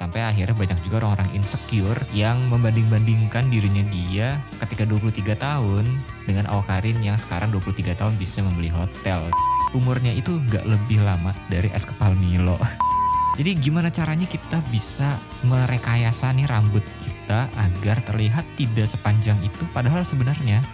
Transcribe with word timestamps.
Sampai 0.00 0.24
akhirnya 0.24 0.56
banyak 0.56 0.80
juga 0.80 1.04
orang-orang 1.04 1.36
insecure 1.36 2.00
yang 2.16 2.40
membanding-bandingkan 2.48 3.52
dirinya 3.52 3.84
dia 3.92 4.40
ketika 4.64 4.88
23 4.88 5.36
tahun 5.36 5.84
dengan 6.24 6.48
Awkarin 6.48 7.04
yang 7.04 7.20
sekarang 7.20 7.52
23 7.52 8.00
tahun 8.00 8.16
bisa 8.16 8.40
membeli 8.40 8.72
hotel. 8.72 9.28
Umurnya 9.76 10.16
itu 10.16 10.40
gak 10.48 10.64
lebih 10.64 11.04
lama 11.04 11.36
dari 11.52 11.68
es 11.76 11.84
kepal 11.84 12.16
Milo. 12.16 12.56
Jadi 13.38 13.60
gimana 13.60 13.92
caranya 13.92 14.24
kita 14.24 14.64
bisa 14.72 15.20
merekayasa 15.44 16.32
nih 16.32 16.48
rambut 16.48 16.82
kita 17.04 17.52
agar 17.60 18.00
terlihat 18.00 18.48
tidak 18.56 18.88
sepanjang 18.88 19.36
itu 19.44 19.68
padahal 19.76 20.00
sebenarnya 20.00 20.64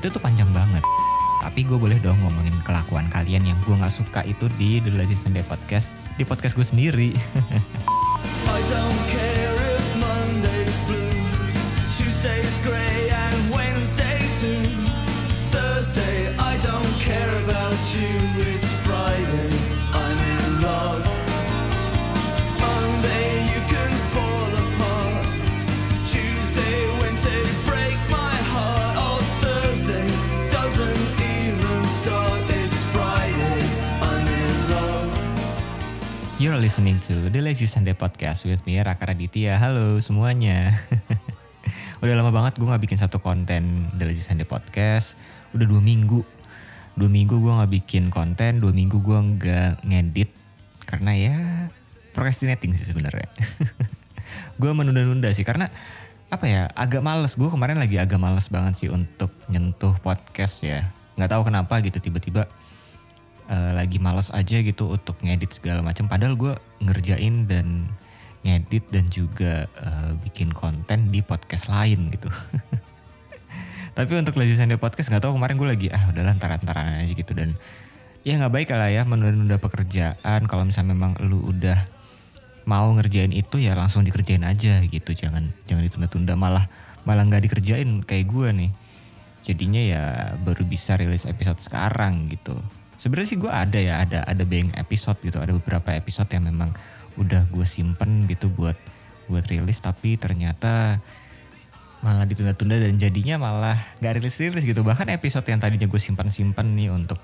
itu 0.00 0.08
tuh 0.08 0.24
panjang 0.24 0.48
banget. 0.56 0.80
Tapi 1.44 1.68
gue 1.68 1.76
boleh 1.76 2.00
dong 2.00 2.16
ngomongin 2.24 2.56
kelakuan 2.64 3.12
kalian 3.12 3.44
yang 3.44 3.60
gue 3.68 3.76
gak 3.76 3.92
suka 3.92 4.24
itu 4.24 4.48
di 4.56 4.80
The 4.80 4.88
Lazy 4.88 5.20
Sunday 5.20 5.44
Podcast. 5.44 6.00
Di 6.16 6.24
podcast 6.24 6.56
gue 6.56 6.64
sendiri. 6.64 7.12
I 8.24 8.60
don't 8.74 9.02
care 9.08 9.54
if 9.76 9.96
Monday's 9.96 10.80
blue, 10.86 11.10
Tuesday's 11.96 12.56
grey, 12.58 13.09
You're 36.60 36.68
listening 36.68 37.00
to 37.08 37.32
The 37.32 37.40
Lazy 37.40 37.64
Sunday 37.64 37.96
Podcast 37.96 38.44
with 38.44 38.68
me, 38.68 38.76
Raka 38.76 39.08
Raditya. 39.08 39.56
Halo 39.56 39.96
semuanya. 40.04 40.76
Udah 42.04 42.12
lama 42.12 42.28
banget 42.28 42.60
gue 42.60 42.68
gak 42.68 42.84
bikin 42.84 43.00
satu 43.00 43.16
konten 43.16 43.88
The 43.96 44.04
Lazy 44.04 44.20
Sunday 44.20 44.44
Podcast. 44.44 45.16
Udah 45.56 45.64
dua 45.64 45.80
minggu. 45.80 46.20
Dua 47.00 47.08
minggu 47.08 47.40
gue 47.40 47.48
gak 47.48 47.72
bikin 47.80 48.12
konten, 48.12 48.60
dua 48.60 48.76
minggu 48.76 49.00
gue 49.00 49.40
gak 49.40 49.88
ngedit. 49.88 50.36
Karena 50.84 51.16
ya 51.16 51.36
procrastinating 52.12 52.76
sih 52.76 52.84
sebenarnya. 52.84 53.32
gue 54.60 54.70
menunda-nunda 54.76 55.32
sih 55.32 55.48
karena 55.48 55.72
apa 56.28 56.44
ya 56.44 56.68
agak 56.76 57.00
males 57.00 57.40
gue 57.40 57.48
kemarin 57.48 57.80
lagi 57.80 57.96
agak 57.96 58.20
males 58.20 58.52
banget 58.52 58.84
sih 58.84 58.92
untuk 58.92 59.32
nyentuh 59.48 59.96
podcast 60.04 60.60
ya 60.60 60.92
nggak 61.16 61.30
tahu 61.32 61.42
kenapa 61.48 61.80
gitu 61.80 62.04
tiba-tiba 62.04 62.52
eh, 63.50 63.72
lagi 63.74 63.98
males 63.98 64.30
aja 64.30 64.62
gitu 64.62 64.94
untuk 64.94 65.18
ngedit 65.20 65.58
segala 65.58 65.82
macam. 65.82 66.06
Padahal 66.06 66.38
gue 66.38 66.54
ngerjain 66.78 67.50
dan 67.50 67.90
ngedit 68.46 68.86
dan 68.88 69.04
juga 69.10 69.66
eh, 69.66 70.10
bikin 70.22 70.54
konten 70.54 71.10
di 71.10 71.20
podcast 71.20 71.66
lain 71.68 72.14
gitu. 72.14 72.30
Tapi 73.98 74.12
untuk 74.16 74.38
Lazy 74.38 74.54
Sunday 74.54 74.78
Podcast 74.78 75.10
nggak 75.10 75.26
tahu 75.26 75.34
kemarin 75.36 75.58
gue 75.58 75.68
lagi 75.68 75.86
ah 75.90 76.08
udahlah 76.08 76.38
ntar-ntaran 76.38 77.02
aja 77.04 77.12
gitu. 77.12 77.34
Dan 77.34 77.58
ya 78.22 78.38
nggak 78.38 78.54
baik 78.54 78.68
lah 78.72 78.88
ya 78.88 79.02
menunda-nunda 79.02 79.58
pekerjaan. 79.58 80.46
Kalau 80.46 80.62
misalnya 80.62 80.94
memang 80.94 81.18
lu 81.18 81.42
udah 81.42 81.90
mau 82.70 82.86
ngerjain 82.94 83.34
itu 83.34 83.58
ya 83.58 83.74
langsung 83.74 84.06
dikerjain 84.06 84.46
aja 84.46 84.78
gitu. 84.86 85.10
Jangan 85.10 85.50
jangan 85.66 85.82
ditunda-tunda. 85.84 86.38
Malah 86.38 86.70
malah 87.02 87.26
nggak 87.26 87.50
dikerjain 87.50 88.06
kayak 88.06 88.30
gue 88.30 88.48
nih. 88.54 88.70
Jadinya 89.40 89.82
ya 89.82 90.02
baru 90.38 90.62
bisa 90.68 90.94
rilis 90.94 91.26
episode 91.26 91.58
sekarang 91.58 92.28
gitu 92.30 92.60
sebenarnya 93.00 93.28
sih 93.32 93.40
gue 93.40 93.48
ada 93.48 93.78
ya 93.80 94.04
ada 94.04 94.20
ada 94.28 94.44
bank 94.44 94.76
episode 94.76 95.16
gitu 95.24 95.40
ada 95.40 95.56
beberapa 95.56 95.96
episode 95.96 96.28
yang 96.36 96.44
memang 96.52 96.76
udah 97.16 97.48
gue 97.48 97.64
simpen 97.64 98.28
gitu 98.28 98.52
buat 98.52 98.76
buat 99.24 99.48
rilis 99.48 99.80
tapi 99.80 100.20
ternyata 100.20 101.00
malah 102.00 102.24
ditunda-tunda 102.24 102.80
dan 102.80 102.96
jadinya 102.96 103.36
malah 103.36 103.76
nggak 104.00 104.20
rilis-rilis 104.20 104.64
gitu. 104.64 104.80
Bahkan 104.80 105.12
episode 105.12 105.44
yang 105.52 105.60
tadinya 105.60 105.84
gue 105.84 106.00
simpan-simpan 106.00 106.72
nih 106.72 106.88
untuk 106.88 107.20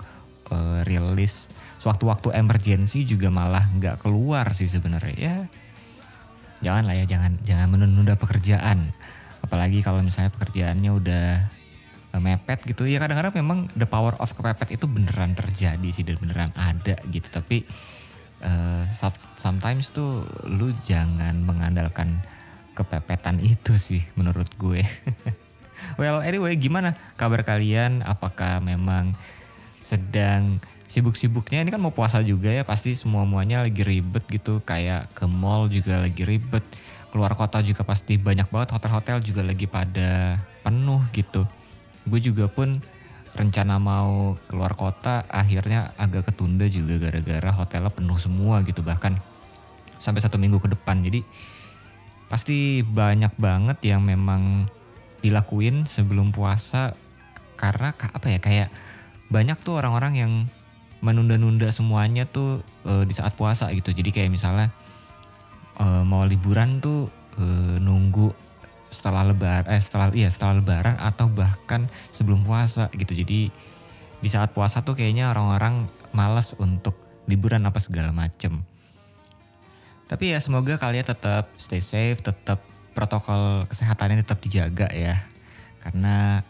eh, 0.53 0.81
rilis 0.85 1.49
sewaktu-waktu 1.81 2.37
emergency 2.37 3.01
juga 3.05 3.33
malah 3.33 3.65
nggak 3.73 4.05
keluar 4.05 4.53
sih 4.53 4.69
sebenarnya. 4.69 5.17
Ya 5.17 5.37
jangan 6.57 6.89
lah 6.89 6.95
ya 6.97 7.05
jangan 7.09 7.41
jangan 7.41 7.67
menunda 7.73 8.13
pekerjaan. 8.17 8.93
Apalagi 9.41 9.81
kalau 9.81 10.05
misalnya 10.05 10.29
pekerjaannya 10.33 10.91
udah 10.93 11.25
mepet 12.19 12.63
gitu. 12.65 12.83
Ya 12.85 13.01
kadang-kadang 13.01 13.33
memang 13.35 13.67
the 13.77 13.87
power 13.87 14.13
of 14.19 14.31
kepepet 14.33 14.77
itu 14.77 14.85
beneran 14.85 15.33
terjadi 15.33 15.89
sih 15.89 16.03
dan 16.03 16.17
beneran 16.19 16.51
ada 16.53 16.97
gitu. 17.09 17.27
Tapi 17.29 17.63
eh, 18.41 18.83
some- 18.93 19.23
sometimes 19.37 19.89
tuh 19.89 20.25
lu 20.45 20.73
jangan 20.85 21.33
mengandalkan 21.41 22.21
kepepetan 22.77 23.41
itu 23.41 23.77
sih 23.81 24.05
menurut 24.13 24.47
gue. 24.57 24.85
Well 26.01 26.25
anyway 26.25 26.57
gimana 26.57 26.97
kabar 27.21 27.45
kalian? 27.45 28.01
Apakah 28.01 28.57
memang 28.65 29.13
sedang 29.77 30.57
sibuk-sibuknya? 30.89 31.61
Ini 31.61 31.69
kan 31.69 31.81
mau 31.81 31.93
puasa 31.93 32.17
juga 32.25 32.49
ya 32.49 32.65
pasti 32.65 32.97
semua 32.97 33.29
muanya 33.29 33.61
lagi 33.61 33.85
ribet 33.85 34.25
gitu. 34.25 34.57
Kayak 34.65 35.13
ke 35.13 35.29
mall 35.29 35.69
juga 35.69 36.01
lagi 36.01 36.25
ribet. 36.25 36.65
Keluar 37.13 37.37
kota 37.37 37.61
juga 37.61 37.85
pasti 37.85 38.17
banyak 38.17 38.49
banget. 38.49 38.73
Hotel-hotel 38.73 39.21
juga 39.21 39.45
lagi 39.45 39.69
pada 39.69 40.41
penuh 40.65 40.99
gitu 41.13 41.45
gue 42.07 42.19
juga 42.23 42.47
pun 42.47 42.79
rencana 43.37 43.77
mau 43.77 44.33
keluar 44.49 44.73
kota 44.73 45.27
akhirnya 45.29 45.93
agak 45.99 46.31
ketunda 46.31 46.65
juga 46.65 46.97
gara-gara 46.97 47.53
hotelnya 47.53 47.93
penuh 47.93 48.17
semua 48.17 48.65
gitu 48.65 48.81
bahkan 48.81 49.19
sampai 50.01 50.21
satu 50.23 50.41
minggu 50.41 50.57
ke 50.57 50.73
depan. 50.73 51.03
Jadi 51.05 51.21
pasti 52.27 52.81
banyak 52.81 53.37
banget 53.37 53.77
yang 53.85 54.01
memang 54.03 54.65
dilakuin 55.21 55.85
sebelum 55.85 56.33
puasa 56.33 56.93
karena 57.57 57.93
ka- 57.93 58.13
apa 58.13 58.27
ya 58.29 58.39
kayak 58.41 58.69
banyak 59.27 59.57
tuh 59.61 59.81
orang-orang 59.81 60.13
yang 60.15 60.33
menunda-nunda 61.01 61.69
semuanya 61.69 62.25
tuh 62.25 62.65
eh, 62.87 63.03
di 63.05 63.13
saat 63.13 63.37
puasa 63.37 63.69
gitu. 63.73 63.93
Jadi 63.93 64.09
kayak 64.09 64.31
misalnya 64.33 64.73
eh, 65.77 66.03
mau 66.05 66.25
liburan 66.25 66.81
tuh 66.81 67.09
eh, 67.37 67.77
nunggu 67.81 68.46
setelah 68.87 69.27
lebaran 69.27 69.67
eh 69.67 69.81
setelah 69.83 70.07
iya 70.15 70.31
setelah 70.31 70.63
lebaran 70.63 70.95
atau 70.99 71.27
bahkan 71.27 71.91
sebelum 72.15 72.47
puasa 72.47 72.87
gitu 72.95 73.11
jadi 73.11 73.51
di 74.17 74.29
saat 74.31 74.55
puasa 74.55 74.81
tuh 74.81 74.95
kayaknya 74.95 75.29
orang-orang 75.29 75.85
malas 76.15 76.55
untuk 76.57 76.95
liburan 77.27 77.67
apa 77.67 77.77
segala 77.83 78.15
macem 78.15 78.63
tapi 80.07 80.31
ya 80.31 80.39
semoga 80.39 80.79
kalian 80.79 81.03
tetap 81.03 81.51
stay 81.59 81.83
safe, 81.83 82.23
tetap 82.23 82.63
protokol 82.95 83.67
kesehatannya 83.67 84.23
tetap 84.23 84.39
dijaga 84.39 84.87
ya. 84.95 85.19
Karena 85.83 86.41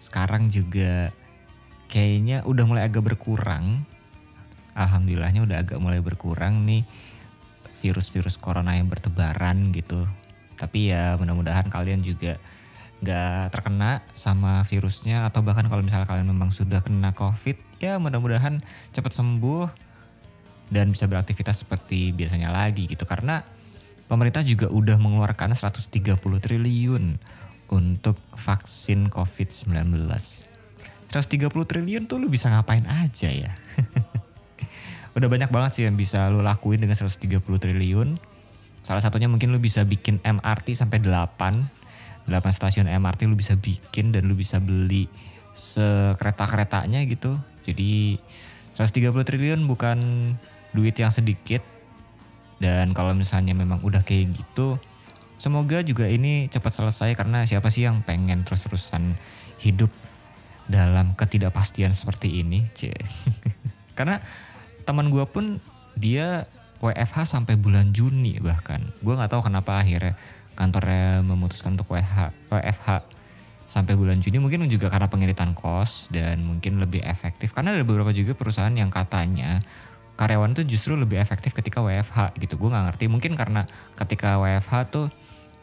sekarang 0.00 0.48
juga 0.48 1.12
kayaknya 1.92 2.40
udah 2.48 2.64
mulai 2.64 2.88
agak 2.88 3.04
berkurang. 3.04 3.84
Alhamdulillahnya 4.72 5.44
udah 5.44 5.60
agak 5.60 5.76
mulai 5.76 6.00
berkurang 6.00 6.64
nih 6.64 6.88
virus-virus 7.84 8.40
corona 8.40 8.80
yang 8.80 8.88
bertebaran 8.88 9.76
gitu. 9.76 10.08
Tapi 10.62 10.94
ya 10.94 11.18
mudah-mudahan 11.18 11.66
kalian 11.66 12.06
juga 12.06 12.38
nggak 13.02 13.50
terkena 13.50 13.98
sama 14.14 14.62
virusnya 14.62 15.26
atau 15.26 15.42
bahkan 15.42 15.66
kalau 15.66 15.82
misalnya 15.82 16.06
kalian 16.06 16.30
memang 16.30 16.54
sudah 16.54 16.86
kena 16.86 17.10
covid 17.10 17.58
ya 17.82 17.98
mudah-mudahan 17.98 18.62
cepat 18.94 19.10
sembuh 19.10 19.66
dan 20.70 20.94
bisa 20.94 21.10
beraktivitas 21.10 21.66
seperti 21.66 22.14
biasanya 22.14 22.54
lagi 22.54 22.86
gitu 22.86 23.02
karena 23.02 23.42
pemerintah 24.06 24.46
juga 24.46 24.70
udah 24.70 25.02
mengeluarkan 25.02 25.50
130 25.58 26.14
triliun 26.20 27.18
untuk 27.72 28.20
vaksin 28.36 29.08
COVID-19. 29.08 29.72
130 31.08 31.48
triliun 31.48 32.04
tuh 32.04 32.20
lu 32.20 32.28
bisa 32.28 32.52
ngapain 32.52 32.84
aja 32.84 33.28
ya? 33.32 33.52
udah 35.16 35.28
banyak 35.28 35.48
banget 35.52 35.70
sih 35.76 35.84
yang 35.88 35.96
bisa 35.96 36.28
lu 36.28 36.44
lakuin 36.44 36.80
dengan 36.80 36.96
130 36.96 37.40
triliun. 37.40 38.20
Salah 38.92 39.08
satunya 39.08 39.24
mungkin 39.24 39.48
lu 39.48 39.56
bisa 39.56 39.88
bikin 39.88 40.20
MRT 40.20 40.76
sampai 40.76 41.00
8. 41.00 42.28
8 42.28 42.28
stasiun 42.52 42.92
MRT 42.92 43.24
lu 43.24 43.40
bisa 43.40 43.56
bikin 43.56 44.12
dan 44.12 44.28
lu 44.28 44.36
bisa 44.36 44.60
beli 44.60 45.08
sekereta-keretanya 45.56 47.00
gitu. 47.08 47.40
Jadi 47.64 48.20
130 48.76 49.16
triliun 49.24 49.64
bukan 49.64 49.96
duit 50.76 50.92
yang 51.00 51.08
sedikit. 51.08 51.64
Dan 52.60 52.92
kalau 52.92 53.16
misalnya 53.16 53.56
memang 53.56 53.80
udah 53.80 54.04
kayak 54.04 54.28
gitu, 54.36 54.76
semoga 55.40 55.80
juga 55.80 56.04
ini 56.04 56.52
cepat 56.52 56.84
selesai 56.84 57.16
karena 57.16 57.48
siapa 57.48 57.72
sih 57.72 57.88
yang 57.88 58.04
pengen 58.04 58.44
terus-terusan 58.44 59.16
hidup 59.64 59.88
dalam 60.68 61.16
ketidakpastian 61.16 61.96
seperti 61.96 62.44
ini, 62.44 62.68
karena 63.96 64.20
teman 64.84 65.08
gue 65.08 65.24
pun 65.24 65.64
dia 65.96 66.44
WFH 66.82 67.38
sampai 67.38 67.54
bulan 67.54 67.94
Juni 67.94 68.42
bahkan. 68.42 68.82
Gue 68.98 69.14
nggak 69.14 69.30
tahu 69.30 69.46
kenapa 69.46 69.78
akhirnya 69.78 70.18
kantornya 70.58 71.22
memutuskan 71.22 71.78
untuk 71.78 71.94
WH, 71.94 72.34
WFH 72.50 73.06
sampai 73.70 73.96
bulan 73.96 74.20
Juni 74.20 74.36
mungkin 74.36 74.68
juga 74.68 74.92
karena 74.92 75.08
pengiritan 75.08 75.56
kos 75.56 76.12
dan 76.12 76.44
mungkin 76.44 76.76
lebih 76.76 77.00
efektif 77.06 77.56
karena 77.56 77.72
ada 77.72 77.86
beberapa 77.88 78.12
juga 78.12 78.36
perusahaan 78.36 78.74
yang 78.74 78.92
katanya 78.92 79.64
karyawan 80.20 80.52
tuh 80.52 80.68
justru 80.68 80.92
lebih 80.92 81.16
efektif 81.16 81.56
ketika 81.56 81.80
WFH 81.80 82.36
gitu. 82.36 82.60
Gue 82.60 82.68
nggak 82.68 82.92
ngerti 82.92 83.04
mungkin 83.08 83.32
karena 83.32 83.64
ketika 83.96 84.36
WFH 84.36 84.74
tuh 84.92 85.06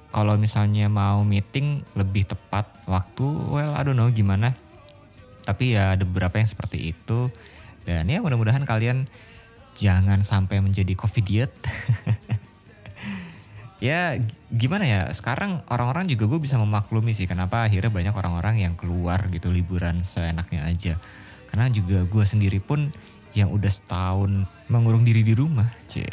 kalau 0.09 0.33
misalnya 0.41 0.89
mau 0.89 1.21
meeting 1.21 1.85
lebih 1.93 2.25
tepat 2.25 2.65
waktu, 2.89 3.29
well 3.45 3.77
I 3.77 3.85
don't 3.85 3.93
know 3.93 4.09
gimana. 4.09 4.57
Tapi 5.45 5.77
ya 5.77 5.93
ada 5.93 6.01
beberapa 6.01 6.41
yang 6.41 6.49
seperti 6.49 6.93
itu. 6.97 7.29
Dan 7.85 8.09
ya 8.09 8.21
mudah-mudahan 8.21 8.65
kalian 8.65 9.05
jangan 9.79 10.19
sampai 10.19 10.59
menjadi 10.59 10.91
covidiot. 10.91 11.47
ya 13.87 14.19
gimana 14.51 14.83
ya? 14.83 15.01
Sekarang 15.15 15.63
orang-orang 15.71 16.11
juga 16.11 16.27
gue 16.27 16.39
bisa 16.43 16.59
memaklumi 16.59 17.15
sih 17.15 17.31
kenapa 17.31 17.63
akhirnya 17.63 17.87
banyak 17.87 18.11
orang-orang 18.11 18.59
yang 18.59 18.75
keluar 18.75 19.23
gitu 19.31 19.47
liburan 19.47 20.03
seenaknya 20.03 20.67
aja. 20.67 20.93
Karena 21.47 21.71
juga 21.71 22.03
gue 22.03 22.25
sendiri 22.27 22.59
pun 22.59 22.91
yang 23.31 23.55
udah 23.55 23.71
setahun 23.71 24.43
mengurung 24.67 25.07
diri 25.07 25.23
di 25.23 25.31
rumah 25.31 25.71
cie. 25.87 26.11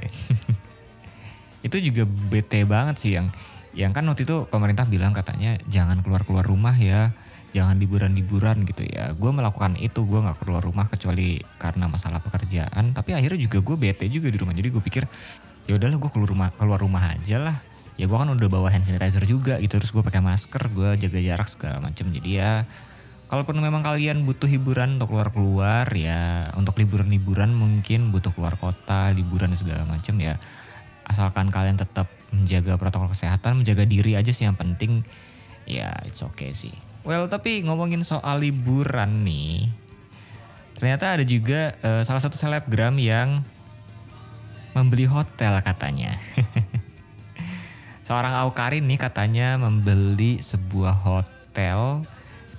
Itu 1.66 1.82
juga 1.82 2.06
bete 2.06 2.62
banget 2.62 2.96
sih 3.02 3.18
yang 3.18 3.34
yang 3.76 3.92
kan 3.92 4.08
waktu 4.08 4.24
itu 4.24 4.48
pemerintah 4.48 4.88
bilang 4.88 5.12
katanya 5.12 5.60
jangan 5.68 6.00
keluar 6.00 6.24
keluar 6.24 6.40
rumah 6.48 6.72
ya 6.72 7.12
jangan 7.56 7.80
liburan-liburan 7.80 8.68
gitu 8.68 8.84
ya. 8.84 9.16
Gue 9.16 9.32
melakukan 9.32 9.80
itu 9.80 10.04
gue 10.04 10.20
nggak 10.20 10.44
keluar 10.44 10.60
rumah 10.60 10.86
kecuali 10.92 11.40
karena 11.56 11.88
masalah 11.88 12.20
pekerjaan. 12.20 12.92
Tapi 12.92 13.16
akhirnya 13.16 13.40
juga 13.40 13.64
gue 13.64 13.76
bete 13.80 14.04
juga 14.12 14.28
di 14.28 14.36
rumah. 14.36 14.52
Jadi 14.52 14.68
gue 14.68 14.82
pikir 14.84 15.08
ya 15.64 15.72
udahlah 15.80 15.96
gue 15.96 16.10
keluar 16.12 16.28
rumah 16.28 16.48
keluar 16.52 16.78
rumah 16.84 17.02
aja 17.16 17.40
lah. 17.40 17.56
Ya 17.96 18.04
gue 18.04 18.16
kan 18.16 18.28
udah 18.28 18.48
bawa 18.52 18.68
hand 18.68 18.84
sanitizer 18.84 19.24
juga 19.24 19.56
gitu 19.56 19.80
terus 19.80 19.88
gue 19.88 20.04
pakai 20.04 20.20
masker 20.20 20.68
gue 20.68 21.08
jaga 21.08 21.16
jarak 21.16 21.48
segala 21.48 21.80
macam 21.80 22.12
jadi 22.12 22.28
ya 22.28 22.52
kalaupun 23.26 23.58
memang 23.58 23.82
kalian 23.82 24.22
butuh 24.22 24.46
hiburan 24.46 25.00
untuk 25.00 25.10
keluar 25.10 25.28
keluar 25.34 25.86
ya 25.90 26.52
untuk 26.54 26.78
liburan-liburan 26.78 27.50
mungkin 27.50 28.14
butuh 28.14 28.30
keluar 28.30 28.54
kota 28.54 29.10
liburan 29.10 29.50
segala 29.58 29.82
macam 29.82 30.14
ya 30.22 30.38
asalkan 31.06 31.50
kalian 31.50 31.78
tetap 31.78 32.06
menjaga 32.30 32.78
protokol 32.78 33.10
kesehatan 33.10 33.62
menjaga 33.62 33.86
diri 33.86 34.14
aja 34.14 34.30
sih 34.30 34.46
yang 34.46 34.58
penting 34.58 35.02
ya 35.66 35.90
it's 36.06 36.22
okay 36.22 36.54
sih 36.54 36.74
well 37.06 37.30
tapi 37.30 37.62
ngomongin 37.62 38.02
soal 38.02 38.42
liburan 38.42 39.22
nih 39.22 39.70
ternyata 40.74 41.16
ada 41.16 41.24
juga 41.24 41.72
eh, 41.80 42.02
salah 42.02 42.20
satu 42.20 42.34
selebgram 42.34 42.98
yang 42.98 43.40
membeli 44.74 45.08
hotel 45.08 45.62
katanya 45.62 46.18
seorang 48.06 48.38
Aukarin 48.38 48.86
nih 48.86 49.02
katanya 49.02 49.58
membeli 49.58 50.38
sebuah 50.38 50.94
hotel 51.02 52.06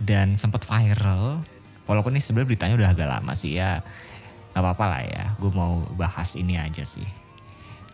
dan 0.04 0.36
sempat 0.36 0.68
viral. 0.68 1.40
Walaupun 1.88 2.12
ini 2.12 2.20
sebenarnya 2.20 2.50
beritanya 2.52 2.76
udah 2.76 2.90
agak 2.92 3.08
lama 3.08 3.32
sih 3.32 3.56
ya. 3.56 3.80
Gak 4.52 4.60
apa-apa 4.60 4.86
lah 4.92 5.02
ya, 5.08 5.24
gue 5.40 5.52
mau 5.56 5.88
bahas 5.96 6.36
ini 6.36 6.60
aja 6.60 6.84
sih. 6.84 7.06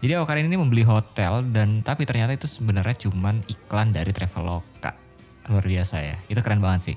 Jadi 0.02 0.18
Aukarin 0.18 0.50
ini 0.50 0.58
membeli 0.58 0.82
hotel 0.82 1.46
dan 1.54 1.86
tapi 1.86 2.10
ternyata 2.10 2.34
itu 2.34 2.50
sebenarnya 2.50 3.08
cuman 3.08 3.46
iklan 3.46 3.94
dari 3.94 4.10
Traveloka. 4.10 4.73
Luar 5.52 5.66
biasa 5.66 6.00
ya, 6.00 6.16
itu 6.32 6.40
keren 6.40 6.64
banget 6.64 6.94
sih. 6.94 6.96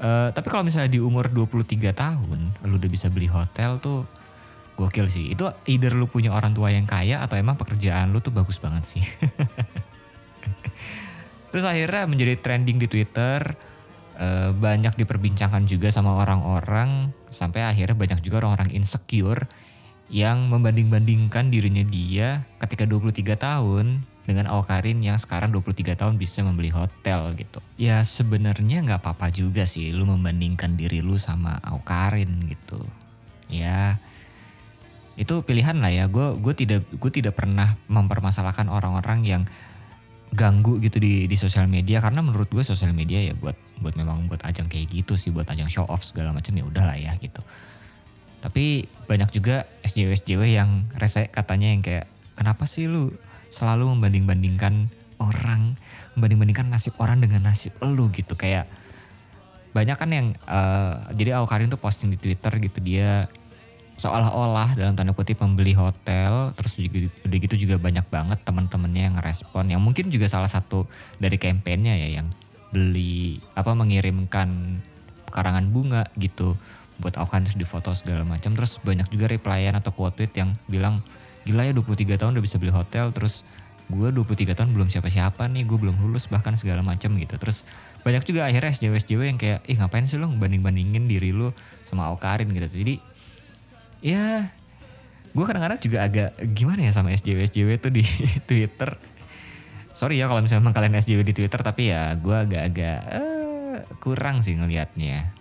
Eh, 0.00 0.28
tapi 0.32 0.48
kalau 0.48 0.64
misalnya 0.64 0.88
di 0.88 0.96
umur 0.96 1.28
23 1.28 1.92
tahun 1.92 2.40
lu 2.64 2.80
udah 2.80 2.88
bisa 2.88 3.12
beli 3.12 3.28
hotel 3.28 3.76
tuh 3.84 4.08
gokil 4.80 5.12
sih. 5.12 5.36
Itu 5.36 5.52
either 5.68 5.92
lu 5.92 6.08
punya 6.08 6.32
orang 6.32 6.56
tua 6.56 6.72
yang 6.72 6.88
kaya 6.88 7.20
atau 7.20 7.36
emang 7.36 7.60
pekerjaan 7.60 8.08
lu 8.08 8.24
tuh 8.24 8.32
bagus 8.32 8.56
banget 8.56 8.88
sih. 8.88 9.04
Terus 11.52 11.64
akhirnya 11.68 12.08
menjadi 12.08 12.40
trending 12.40 12.80
di 12.80 12.88
Twitter, 12.88 13.44
eh, 14.16 14.50
banyak 14.56 14.96
diperbincangkan 14.96 15.68
juga 15.68 15.92
sama 15.92 16.16
orang-orang, 16.16 17.12
sampai 17.28 17.68
akhirnya 17.68 17.92
banyak 17.92 18.24
juga 18.24 18.40
orang-orang 18.40 18.72
insecure 18.72 19.44
yang 20.08 20.48
membanding-bandingkan 20.48 21.52
dirinya 21.52 21.84
dia 21.84 22.48
ketika 22.56 22.88
23 22.88 23.36
tahun 23.36 24.00
dengan 24.28 24.46
Awkarin 24.52 25.00
yang 25.00 25.16
sekarang 25.16 25.50
23 25.50 25.96
tahun 25.96 26.14
bisa 26.20 26.44
membeli 26.44 26.70
hotel 26.70 27.32
gitu. 27.34 27.58
Ya 27.80 28.04
sebenarnya 28.04 28.84
nggak 28.84 29.00
apa-apa 29.02 29.32
juga 29.32 29.64
sih 29.64 29.90
lu 29.90 30.06
membandingkan 30.06 30.76
diri 30.76 31.00
lu 31.00 31.16
sama 31.16 31.58
Awkarin 31.64 32.48
gitu. 32.48 32.80
Ya 33.50 33.98
itu 35.20 35.44
pilihan 35.44 35.76
lah 35.76 35.92
ya 35.92 36.08
gue 36.08 36.40
gue 36.40 36.54
tidak 36.56 36.80
gue 36.96 37.10
tidak 37.12 37.36
pernah 37.36 37.76
mempermasalahkan 37.92 38.72
orang-orang 38.72 39.20
yang 39.26 39.42
ganggu 40.30 40.78
gitu 40.80 41.02
di 41.02 41.26
di 41.26 41.36
sosial 41.36 41.66
media 41.66 41.98
karena 41.98 42.22
menurut 42.22 42.48
gue 42.48 42.62
sosial 42.62 42.94
media 42.94 43.20
ya 43.20 43.34
buat 43.34 43.58
buat 43.82 43.98
memang 43.98 44.30
buat 44.30 44.40
ajang 44.46 44.70
kayak 44.70 44.88
gitu 44.88 45.18
sih 45.18 45.34
buat 45.34 45.44
ajang 45.50 45.66
show 45.66 45.84
off 45.90 46.06
segala 46.06 46.30
macam 46.30 46.54
ya 46.54 46.64
udahlah 46.64 46.96
ya 46.96 47.12
gitu 47.18 47.42
tapi 48.40 48.88
banyak 49.04 49.28
juga 49.34 49.68
SJW 49.84 50.16
SJW 50.22 50.42
yang 50.56 50.88
rese 50.96 51.28
katanya 51.28 51.68
yang 51.68 51.82
kayak 51.84 52.06
kenapa 52.38 52.64
sih 52.64 52.88
lu 52.88 53.12
selalu 53.50 53.98
membanding-bandingkan 53.98 54.88
orang 55.20 55.76
membanding-bandingkan 56.16 56.70
nasib 56.72 56.96
orang 56.96 57.20
dengan 57.20 57.44
nasib 57.50 57.76
lu 57.82 58.08
gitu. 58.14 58.34
Kayak 58.34 58.70
banyak 59.70 59.96
kan 59.98 60.10
yang 60.10 60.26
eh, 60.34 60.94
jadi 61.14 61.38
Awkarin 61.38 61.70
tuh 61.70 61.78
posting 61.78 62.10
di 62.10 62.18
Twitter 62.18 62.50
gitu 62.58 62.78
dia 62.82 63.30
seolah-olah 64.00 64.80
dalam 64.80 64.96
tanda 64.96 65.12
kutip 65.12 65.44
membeli 65.44 65.76
hotel 65.76 66.56
terus 66.56 66.80
juga, 66.80 67.12
udah 67.20 67.36
gitu 67.36 67.68
juga 67.68 67.76
banyak 67.76 68.08
banget 68.08 68.40
teman-temannya 68.48 69.12
yang 69.12 69.14
ngerespon 69.20 69.68
yang 69.68 69.84
mungkin 69.84 70.08
juga 70.08 70.24
salah 70.24 70.48
satu 70.48 70.88
dari 71.20 71.36
kampanyenya 71.36 72.00
ya 72.00 72.08
yang 72.24 72.32
beli 72.72 73.44
apa 73.52 73.76
mengirimkan 73.76 74.80
karangan 75.28 75.68
bunga 75.68 76.08
gitu 76.16 76.56
buat 77.00 77.16
Aukan 77.16 77.48
terus 77.48 77.56
difoto 77.56 77.96
segala 77.96 78.22
macam. 78.28 78.52
Terus 78.52 78.76
banyak 78.84 79.08
juga 79.08 79.32
replyan 79.32 79.72
atau 79.72 79.90
quote 79.90 80.20
tweet 80.20 80.36
yang 80.36 80.52
bilang 80.68 81.00
gila 81.48 81.64
ya 81.64 81.72
23 81.72 82.20
tahun 82.20 82.32
udah 82.36 82.44
bisa 82.44 82.56
beli 82.60 82.72
hotel 82.72 83.10
terus 83.14 83.42
gue 83.90 84.08
23 84.14 84.54
tahun 84.54 84.70
belum 84.70 84.86
siapa-siapa 84.86 85.50
nih 85.50 85.66
gue 85.66 85.78
belum 85.78 85.98
lulus 85.98 86.30
bahkan 86.30 86.54
segala 86.54 86.80
macam 86.80 87.18
gitu. 87.18 87.34
Terus 87.36 87.66
banyak 88.06 88.22
juga 88.22 88.46
akhirnya 88.46 88.70
SJW 88.70 88.94
SJW 89.02 89.20
yang 89.34 89.38
kayak 89.38 89.66
ih 89.66 89.76
ngapain 89.76 90.06
sih 90.06 90.16
lo 90.16 90.30
banding-bandingin 90.30 91.10
diri 91.10 91.34
lu 91.34 91.50
sama 91.82 92.06
Aukarin 92.06 92.54
gitu. 92.54 92.70
Jadi 92.70 93.02
ya 94.00 94.46
gue 95.30 95.44
kadang-kadang 95.44 95.78
juga 95.82 95.98
agak 96.06 96.30
gimana 96.54 96.86
ya 96.86 96.92
sama 96.94 97.10
SJW 97.10 97.50
SJW 97.50 97.68
tuh 97.82 97.90
di 97.90 98.06
Twitter. 98.48 98.94
Sorry 99.90 100.22
ya 100.22 100.30
kalau 100.30 100.38
misalnya 100.38 100.70
kalian 100.70 100.94
SJW 101.02 101.26
di 101.26 101.34
Twitter 101.34 101.60
tapi 101.60 101.90
ya 101.90 102.14
gue 102.14 102.36
agak-agak 102.46 102.98
eh, 103.10 103.78
kurang 103.98 104.38
sih 104.38 104.54
ngelihatnya 104.54 105.40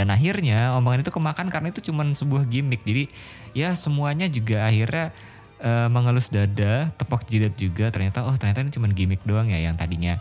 dan 0.00 0.08
akhirnya 0.08 0.72
omongan 0.80 1.04
itu 1.04 1.12
kemakan 1.12 1.52
karena 1.52 1.68
itu 1.68 1.92
cuman 1.92 2.16
sebuah 2.16 2.48
gimmick. 2.48 2.80
Jadi 2.88 3.12
ya 3.52 3.76
semuanya 3.76 4.32
juga 4.32 4.64
akhirnya 4.64 5.12
eh, 5.60 5.88
mengelus 5.92 6.32
dada 6.32 6.88
tepok 6.96 7.24
jidat 7.28 7.54
juga 7.54 7.92
ternyata 7.92 8.24
oh 8.24 8.34
ternyata 8.36 8.64
ini 8.64 8.72
cuman 8.72 8.90
gimmick 8.92 9.22
doang 9.28 9.48
ya 9.52 9.60
yang 9.60 9.76
tadinya. 9.76 10.18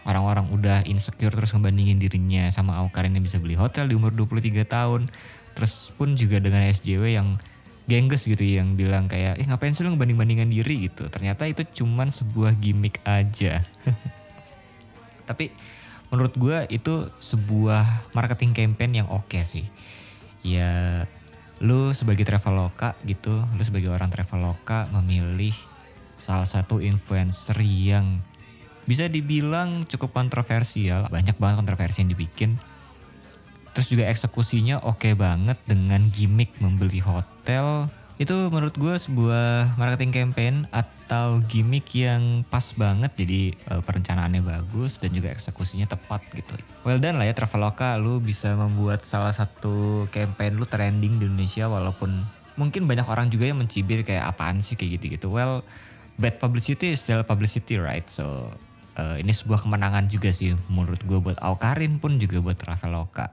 Orang-orang 0.00 0.48
udah 0.48 0.78
insecure 0.88 1.28
terus 1.28 1.52
ngebandingin 1.52 2.00
dirinya 2.00 2.48
sama 2.48 2.72
Aukarin 2.80 3.12
yang 3.12 3.20
bisa 3.20 3.36
beli 3.36 3.52
hotel 3.52 3.84
di 3.84 3.94
umur 3.94 4.16
23 4.16 4.64
tahun. 4.64 5.12
Terus 5.52 5.92
pun 5.92 6.16
juga 6.16 6.40
dengan 6.40 6.64
SJW 6.64 7.20
yang 7.20 7.36
gengges 7.84 8.24
gitu 8.24 8.40
yang 8.40 8.78
bilang 8.80 9.10
kayak 9.12 9.36
eh 9.36 9.44
ngapain 9.44 9.76
sih 9.76 9.84
lu 9.84 9.92
ngebanding-bandingkan 9.92 10.48
diri? 10.48 10.88
gitu. 10.88 11.12
Ternyata 11.12 11.44
itu 11.44 11.84
cuman 11.84 12.08
sebuah 12.08 12.56
gimmick 12.56 12.96
aja. 13.04 13.60
Tapi 15.28 15.52
menurut 16.08 16.34
gue 16.34 16.58
itu 16.72 17.12
sebuah 17.20 18.14
marketing 18.16 18.56
campaign 18.56 19.04
yang 19.04 19.08
oke 19.12 19.36
sih. 19.44 19.68
Ya 20.40 21.04
lu 21.60 21.92
sebagai 21.92 22.24
traveloka 22.24 22.96
gitu 23.04 23.44
lu 23.56 23.62
sebagai 23.62 23.92
orang 23.92 24.08
traveloka 24.08 24.88
memilih 24.96 25.52
salah 26.20 26.48
satu 26.48 26.80
influencer 26.80 27.56
yang 27.60 28.20
bisa 28.88 29.06
dibilang 29.06 29.84
cukup 29.84 30.16
kontroversial 30.16 31.06
banyak 31.12 31.36
banget 31.36 31.56
kontroversi 31.62 32.02
yang 32.04 32.12
dibikin 32.16 32.56
Terus 33.70 33.86
juga 33.86 34.10
eksekusinya 34.10 34.82
oke 34.82 35.14
banget 35.14 35.58
dengan 35.62 36.10
gimmick 36.10 36.58
membeli 36.58 36.98
hotel. 36.98 37.86
Itu 38.20 38.52
menurut 38.52 38.76
gue 38.76 39.00
sebuah 39.00 39.80
marketing 39.80 40.12
campaign 40.12 40.68
atau 40.68 41.40
gimmick 41.48 41.88
yang 41.96 42.44
pas 42.52 42.68
banget. 42.76 43.08
Jadi 43.16 43.56
eh, 43.56 43.80
perencanaannya 43.80 44.44
bagus 44.44 45.00
dan 45.00 45.16
juga 45.16 45.32
eksekusinya 45.32 45.88
tepat 45.88 46.20
gitu. 46.36 46.52
Well 46.84 47.00
done 47.00 47.16
lah 47.16 47.24
ya 47.24 47.32
Traveloka 47.32 47.96
lu 47.96 48.20
bisa 48.20 48.52
membuat 48.52 49.08
salah 49.08 49.32
satu 49.32 50.04
campaign 50.12 50.60
lu 50.60 50.68
trending 50.68 51.16
di 51.16 51.32
Indonesia 51.32 51.64
walaupun 51.64 52.12
mungkin 52.60 52.84
banyak 52.84 53.08
orang 53.08 53.32
juga 53.32 53.48
yang 53.48 53.56
mencibir 53.56 54.04
kayak 54.04 54.36
apaan 54.36 54.60
sih 54.60 54.76
kayak 54.76 55.00
gitu-gitu. 55.00 55.32
Well 55.32 55.64
bad 56.20 56.36
publicity 56.36 56.92
is 56.92 57.00
still 57.00 57.24
publicity 57.24 57.80
right? 57.80 58.04
So 58.04 58.52
eh, 59.00 59.24
ini 59.24 59.32
sebuah 59.32 59.64
kemenangan 59.64 60.12
juga 60.12 60.28
sih 60.28 60.52
menurut 60.68 61.00
gue 61.08 61.16
buat 61.24 61.40
Aukarin 61.40 61.96
pun 61.96 62.20
juga 62.20 62.44
buat 62.44 62.60
Traveloka. 62.60 63.32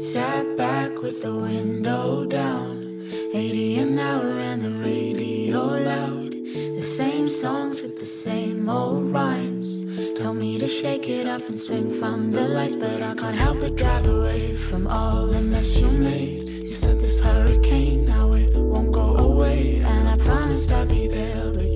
Sat 0.00 0.56
back 0.56 0.96
with 1.00 1.20
the 1.20 1.32
window 1.32 2.28
down, 2.28 2.83
80 3.12 3.78
an 3.78 3.98
hour 3.98 4.38
and 4.40 4.62
the 4.62 4.70
radio 4.70 5.60
loud. 5.60 6.32
The 6.32 6.82
same 6.82 7.28
songs 7.28 7.82
with 7.82 7.98
the 7.98 8.06
same 8.06 8.68
old 8.68 9.12
rhymes. 9.12 9.84
Told 10.18 10.36
me 10.36 10.58
to 10.58 10.66
shake 10.66 11.08
it 11.08 11.26
off 11.26 11.48
and 11.48 11.58
swing 11.58 11.90
from 11.90 12.30
the 12.30 12.48
lights, 12.48 12.76
but 12.76 13.02
I 13.02 13.14
can't 13.14 13.36
help 13.36 13.60
but 13.60 13.76
drive 13.76 14.06
away 14.06 14.54
from 14.54 14.86
all 14.86 15.26
the 15.26 15.40
mess 15.40 15.76
you 15.76 15.88
made. 15.88 16.42
You 16.42 16.74
said 16.74 17.00
this 17.00 17.20
hurricane, 17.20 18.06
now 18.06 18.32
it 18.32 18.56
won't 18.56 18.92
go 18.92 19.16
away. 19.16 19.80
And 19.84 20.08
I 20.08 20.16
promised 20.16 20.72
I'd 20.72 20.88
be 20.88 21.06
there, 21.06 21.50
but 21.52 21.73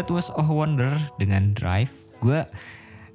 that 0.00 0.08
was 0.08 0.32
a 0.32 0.40
wonder 0.40 0.96
dengan 1.20 1.52
Drive. 1.52 1.92
Gue 2.24 2.40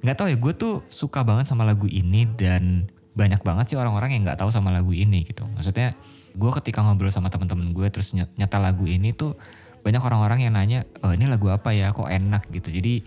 nggak 0.06 0.16
tahu 0.22 0.30
ya, 0.30 0.38
gue 0.38 0.52
tuh 0.54 0.74
suka 0.86 1.26
banget 1.26 1.50
sama 1.50 1.66
lagu 1.66 1.90
ini 1.90 2.30
dan 2.38 2.86
banyak 3.18 3.42
banget 3.42 3.74
sih 3.74 3.78
orang-orang 3.80 4.14
yang 4.14 4.22
nggak 4.22 4.38
tahu 4.38 4.54
sama 4.54 4.70
lagu 4.70 4.94
ini 4.94 5.26
gitu. 5.26 5.42
Maksudnya 5.58 5.98
gue 6.38 6.50
ketika 6.62 6.86
ngobrol 6.86 7.10
sama 7.10 7.26
teman-teman 7.26 7.74
gue 7.74 7.90
terus 7.90 8.14
ny- 8.14 8.30
nyata 8.38 8.62
lagu 8.62 8.86
ini 8.86 9.10
tuh 9.10 9.34
banyak 9.82 9.98
orang-orang 9.98 10.46
yang 10.46 10.54
nanya, 10.54 10.86
oh 11.02 11.10
ini 11.10 11.26
lagu 11.26 11.50
apa 11.50 11.74
ya, 11.74 11.90
kok 11.90 12.06
enak 12.06 12.46
gitu. 12.54 12.70
Jadi 12.70 13.02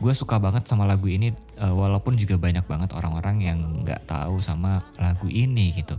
gue 0.00 0.12
suka 0.16 0.42
banget 0.42 0.66
sama 0.66 0.82
lagu 0.82 1.06
ini 1.06 1.30
eh, 1.62 1.70
walaupun 1.70 2.18
juga 2.18 2.42
banyak 2.42 2.66
banget 2.66 2.90
orang-orang 2.90 3.46
yang 3.46 3.58
nggak 3.86 4.10
tahu 4.10 4.42
sama 4.42 4.82
lagu 4.98 5.30
ini 5.30 5.78
gitu. 5.78 5.94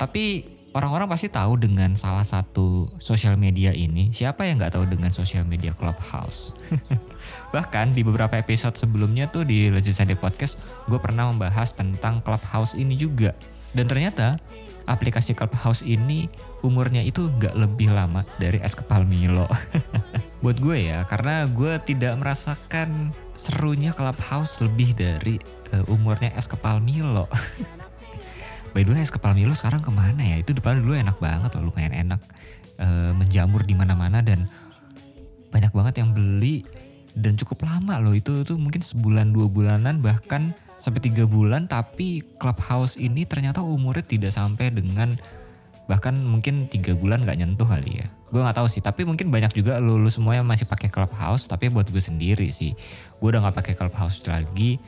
Tapi 0.00 0.56
orang-orang 0.78 1.10
pasti 1.10 1.26
tahu 1.26 1.58
dengan 1.58 1.98
salah 1.98 2.22
satu 2.22 2.86
sosial 3.02 3.34
media 3.34 3.74
ini. 3.74 4.14
Siapa 4.14 4.46
yang 4.46 4.62
nggak 4.62 4.78
tahu 4.78 4.86
dengan 4.86 5.10
sosial 5.10 5.42
media 5.42 5.74
Clubhouse? 5.74 6.54
Bahkan 7.54 7.98
di 7.98 8.06
beberapa 8.06 8.38
episode 8.38 8.78
sebelumnya 8.78 9.26
tuh 9.26 9.42
di 9.42 9.74
Lazy 9.74 9.90
Sunday 9.90 10.14
Podcast, 10.14 10.62
gue 10.86 11.02
pernah 11.02 11.26
membahas 11.34 11.74
tentang 11.74 12.22
Clubhouse 12.22 12.78
ini 12.78 12.94
juga. 12.94 13.34
Dan 13.74 13.90
ternyata 13.90 14.38
aplikasi 14.86 15.34
Clubhouse 15.34 15.82
ini 15.82 16.30
umurnya 16.62 17.02
itu 17.02 17.26
nggak 17.26 17.58
lebih 17.58 17.90
lama 17.90 18.22
dari 18.38 18.62
es 18.62 18.78
kepal 18.78 19.02
Milo. 19.02 19.50
Buat 20.46 20.62
gue 20.62 20.78
ya, 20.94 21.02
karena 21.10 21.42
gue 21.50 21.74
tidak 21.82 22.14
merasakan 22.22 23.10
serunya 23.34 23.90
Clubhouse 23.90 24.62
lebih 24.62 24.94
dari 24.94 25.42
eh, 25.74 25.84
umurnya 25.90 26.30
es 26.38 26.46
kepal 26.46 26.78
Milo. 26.78 27.26
By 28.78 28.86
the 28.86 28.94
way 28.94 29.02
es 29.02 29.10
kepal 29.10 29.34
Milo 29.34 29.58
sekarang 29.58 29.82
ke 29.82 29.90
mana 29.90 30.22
ya? 30.22 30.38
Itu 30.38 30.54
depan 30.54 30.78
dulu 30.78 30.94
enak 30.94 31.18
banget 31.18 31.50
loh, 31.58 31.66
lumayan 31.66 31.90
enak. 31.90 32.22
Eh, 32.78 33.10
menjamur 33.10 33.66
di 33.66 33.74
mana-mana 33.74 34.22
dan 34.22 34.46
banyak 35.50 35.74
banget 35.74 35.98
yang 35.98 36.14
beli 36.14 36.62
dan 37.18 37.34
cukup 37.34 37.66
lama 37.66 37.98
loh. 37.98 38.14
Itu 38.14 38.46
tuh 38.46 38.54
mungkin 38.54 38.78
sebulan 38.78 39.34
dua 39.34 39.50
bulanan 39.50 39.98
bahkan 39.98 40.54
sampai 40.78 41.02
tiga 41.02 41.26
bulan. 41.26 41.66
Tapi 41.66 42.22
clubhouse 42.38 42.94
ini 42.94 43.26
ternyata 43.26 43.66
umurnya 43.66 44.06
tidak 44.06 44.30
sampai 44.30 44.70
dengan 44.70 45.18
bahkan 45.90 46.14
mungkin 46.14 46.70
tiga 46.70 46.94
bulan 46.94 47.26
nggak 47.26 47.34
nyentuh 47.34 47.66
kali 47.66 47.98
ya. 47.98 48.06
Gue 48.30 48.46
nggak 48.46 48.62
tahu 48.62 48.70
sih 48.70 48.78
tapi 48.78 49.02
mungkin 49.02 49.34
banyak 49.34 49.58
juga 49.58 49.82
lo, 49.82 49.98
lo 49.98 50.06
semua 50.06 50.38
yang 50.38 50.46
masih 50.46 50.70
pakai 50.70 50.86
clubhouse 50.86 51.50
tapi 51.50 51.66
buat 51.66 51.90
gue 51.90 51.98
sendiri 51.98 52.46
sih. 52.54 52.78
Gue 53.18 53.34
udah 53.34 53.42
nggak 53.42 53.58
pakai 53.58 53.74
clubhouse 53.74 54.22
lagi. 54.22 54.78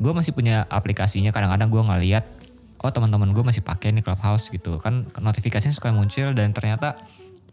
Gue 0.00 0.12
masih 0.16 0.32
punya 0.32 0.64
aplikasinya 0.72 1.36
kadang-kadang 1.36 1.68
gue 1.68 1.84
ngeliat 1.84 2.39
oh 2.80 2.90
teman-teman 2.90 3.32
gue 3.36 3.44
masih 3.44 3.60
pakai 3.60 3.92
nih 3.92 4.04
clubhouse 4.04 4.48
gitu. 4.48 4.80
Kan 4.80 5.08
notifikasinya 5.20 5.74
suka 5.76 5.92
muncul 5.92 6.32
dan 6.32 6.56
ternyata 6.56 7.00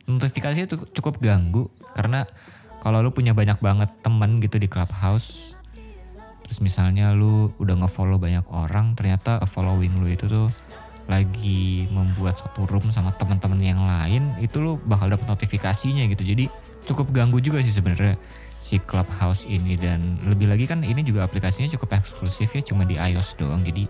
notifikasinya 0.08 0.68
tuh 0.72 0.88
cukup 0.96 1.20
ganggu 1.20 1.68
karena 1.96 2.24
kalau 2.80 3.04
lu 3.04 3.12
punya 3.12 3.36
banyak 3.36 3.60
banget 3.60 3.92
temen 4.00 4.40
gitu 4.40 4.56
di 4.56 4.72
clubhouse 4.72 5.58
terus 6.48 6.64
misalnya 6.64 7.12
lu 7.12 7.52
udah 7.60 7.76
ngefollow 7.84 8.16
banyak 8.16 8.48
orang 8.48 8.96
ternyata 8.96 9.44
following 9.44 10.00
lu 10.00 10.08
itu 10.08 10.32
tuh 10.32 10.48
lagi 11.08 11.88
membuat 11.92 12.40
satu 12.40 12.68
room 12.68 12.88
sama 12.92 13.16
teman-teman 13.16 13.60
yang 13.60 13.84
lain 13.84 14.32
itu 14.44 14.60
lu 14.60 14.76
bakal 14.80 15.08
dapet 15.08 15.24
notifikasinya 15.28 16.04
gitu. 16.12 16.24
Jadi 16.24 16.52
cukup 16.84 17.16
ganggu 17.16 17.40
juga 17.40 17.64
sih 17.64 17.72
sebenarnya 17.72 18.20
si 18.60 18.76
clubhouse 18.84 19.48
ini. 19.48 19.80
Dan 19.80 20.20
lebih 20.28 20.52
lagi 20.52 20.68
kan 20.68 20.84
ini 20.84 21.04
juga 21.08 21.24
aplikasinya 21.24 21.72
cukup 21.80 22.04
eksklusif 22.04 22.52
ya 22.52 22.62
cuma 22.64 22.84
di 22.84 23.00
iOS 23.00 23.40
doang. 23.40 23.64
Jadi 23.64 23.88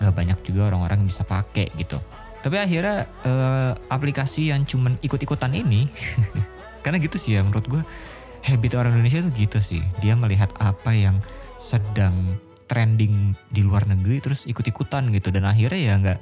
nggak 0.00 0.14
banyak 0.14 0.38
juga 0.44 0.72
orang-orang 0.72 1.04
yang 1.04 1.08
bisa 1.08 1.22
pakai 1.24 1.72
gitu. 1.76 1.98
Tapi 2.44 2.56
akhirnya 2.62 3.10
eh, 3.26 3.72
aplikasi 3.90 4.54
yang 4.54 4.62
cuman 4.62 5.00
ikut-ikutan 5.02 5.50
ini 5.56 5.90
karena 6.84 7.02
gitu 7.02 7.18
sih 7.18 7.34
ya 7.34 7.42
menurut 7.42 7.66
gue 7.66 7.82
habit 8.46 8.78
orang 8.78 8.94
Indonesia 8.94 9.24
tuh 9.24 9.34
gitu 9.34 9.58
sih. 9.58 9.82
Dia 9.98 10.14
melihat 10.14 10.54
apa 10.62 10.94
yang 10.94 11.18
sedang 11.58 12.38
trending 12.66 13.34
di 13.50 13.62
luar 13.66 13.86
negeri 13.90 14.22
terus 14.22 14.46
ikut-ikutan 14.46 15.10
gitu. 15.10 15.34
Dan 15.34 15.48
akhirnya 15.48 15.80
ya 15.80 15.94
nggak 15.98 16.20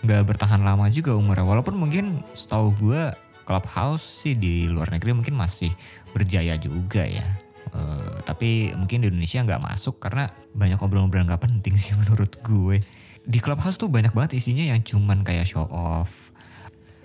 nggak 0.00 0.22
bertahan 0.26 0.64
lama 0.66 0.90
juga 0.90 1.14
umurnya. 1.14 1.46
Walaupun 1.46 1.78
mungkin 1.78 2.26
setahu 2.34 2.74
gue 2.74 3.02
clubhouse 3.46 4.02
sih 4.26 4.34
di 4.34 4.66
luar 4.66 4.90
negeri 4.90 5.14
mungkin 5.14 5.38
masih 5.38 5.70
berjaya 6.10 6.58
juga 6.58 7.06
ya. 7.06 7.26
Eh, 7.70 8.16
tapi 8.26 8.74
mungkin 8.74 9.06
di 9.06 9.06
Indonesia 9.14 9.46
nggak 9.46 9.62
masuk 9.62 10.02
karena 10.02 10.26
banyak 10.50 10.74
obrolan-obrolan 10.82 11.30
nggak 11.30 11.44
penting 11.46 11.78
sih 11.78 11.94
menurut 12.00 12.42
gue 12.42 12.82
di 13.30 13.38
clubhouse 13.38 13.78
tuh 13.78 13.86
banyak 13.86 14.10
banget 14.10 14.42
isinya 14.42 14.74
yang 14.74 14.82
cuman 14.82 15.22
kayak 15.22 15.46
show 15.46 15.64
off 15.70 16.34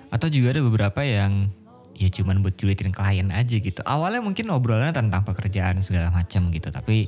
atau 0.09 0.27
juga 0.31 0.57
ada 0.57 0.61
beberapa 0.65 1.05
yang 1.05 1.53
ya 1.95 2.11
cuman 2.11 2.43
buat 2.43 2.55
julitin 2.59 2.91
klien 2.91 3.31
aja 3.31 3.55
gitu. 3.55 3.79
Awalnya 3.83 4.19
mungkin 4.19 4.51
obrolannya 4.51 4.91
tentang 4.91 5.23
pekerjaan 5.23 5.79
segala 5.79 6.11
macam 6.11 6.51
gitu, 6.51 6.67
tapi 6.71 7.07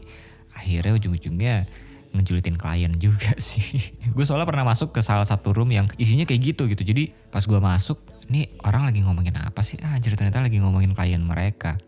akhirnya 0.56 0.96
ujung-ujungnya 0.96 1.68
ngejulitin 2.16 2.56
klien 2.56 2.94
juga 3.04 3.36
sih. 3.38 3.92
gue 4.12 4.24
soalnya 4.24 4.48
pernah 4.48 4.66
masuk 4.68 4.96
ke 4.96 5.04
salah 5.04 5.28
satu 5.28 5.52
room 5.52 5.72
yang 5.76 5.88
isinya 6.00 6.24
kayak 6.24 6.56
gitu 6.56 6.72
gitu. 6.72 6.84
Jadi 6.88 7.12
pas 7.32 7.44
gue 7.44 7.60
masuk, 7.60 8.00
nih 8.32 8.48
orang 8.64 8.88
lagi 8.88 9.04
ngomongin 9.04 9.36
apa 9.40 9.60
sih? 9.64 9.80
Ah, 9.84 10.00
anjir 10.00 10.16
ternyata 10.16 10.40
lagi 10.40 10.60
ngomongin 10.64 10.96
klien 10.96 11.20
mereka. 11.20 11.80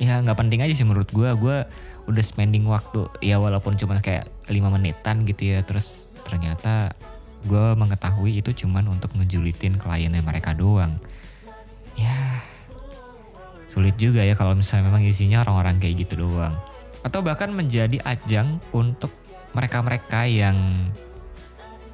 Ya 0.00 0.16
nggak 0.24 0.40
penting 0.40 0.64
aja 0.64 0.72
sih 0.72 0.88
menurut 0.88 1.12
gue. 1.12 1.28
Gue 1.36 1.68
udah 2.08 2.24
spending 2.24 2.64
waktu 2.64 3.04
ya 3.20 3.36
walaupun 3.36 3.76
cuma 3.76 4.00
kayak 4.00 4.26
5 4.48 4.56
menitan 4.72 5.28
gitu 5.28 5.52
ya. 5.52 5.60
Terus 5.60 6.08
ternyata 6.24 6.96
gue 7.44 7.66
mengetahui 7.76 8.40
itu 8.40 8.64
cuman 8.64 8.88
untuk 8.88 9.12
ngejulitin 9.16 9.80
kliennya 9.80 10.20
mereka 10.20 10.52
doang 10.52 11.00
ya 11.96 12.44
sulit 13.70 13.94
juga 13.96 14.20
ya 14.20 14.34
kalau 14.34 14.52
misalnya 14.52 14.90
memang 14.90 15.06
isinya 15.06 15.46
orang-orang 15.46 15.78
kayak 15.78 16.04
gitu 16.06 16.26
doang. 16.26 16.58
Atau 17.06 17.22
bahkan 17.22 17.54
menjadi 17.54 18.02
ajang 18.02 18.58
untuk 18.74 19.14
mereka-mereka 19.54 20.26
yang 20.26 20.90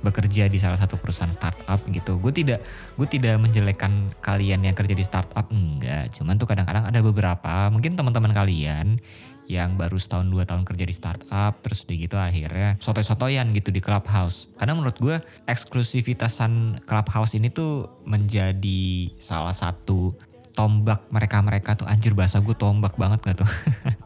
bekerja 0.06 0.46
di 0.46 0.58
salah 0.62 0.78
satu 0.78 0.94
perusahaan 0.94 1.34
startup 1.34 1.82
gitu. 1.90 2.22
Gue 2.22 2.30
tidak 2.30 2.62
gue 2.94 3.08
tidak 3.10 3.42
menjelekkan 3.42 4.14
kalian 4.22 4.62
yang 4.62 4.76
kerja 4.78 4.94
di 4.94 5.02
startup 5.02 5.50
enggak. 5.50 6.14
Cuman 6.14 6.38
tuh 6.38 6.46
kadang-kadang 6.46 6.86
ada 6.86 7.00
beberapa 7.02 7.66
mungkin 7.74 7.98
teman-teman 7.98 8.30
kalian 8.30 9.02
yang 9.46 9.78
baru 9.78 9.94
setahun 9.94 10.26
dua 10.26 10.42
tahun 10.42 10.66
kerja 10.66 10.84
di 10.86 10.94
startup 10.94 11.62
terus 11.62 11.86
udah 11.86 11.96
gitu 11.96 12.16
akhirnya 12.18 12.74
sotoy-sotoyan 12.82 13.54
gitu 13.54 13.70
di 13.70 13.78
clubhouse 13.78 14.50
karena 14.58 14.74
menurut 14.74 14.98
gue 14.98 15.16
eksklusivitasan 15.46 16.82
clubhouse 16.82 17.38
ini 17.38 17.50
tuh 17.50 18.02
menjadi 18.02 19.14
salah 19.22 19.54
satu 19.54 20.18
tombak 20.58 21.06
mereka-mereka 21.14 21.78
tuh 21.78 21.86
anjir 21.86 22.16
bahasa 22.16 22.42
gue 22.42 22.56
tombak 22.58 22.98
banget 22.98 23.22
gak 23.22 23.46
tuh 23.46 23.50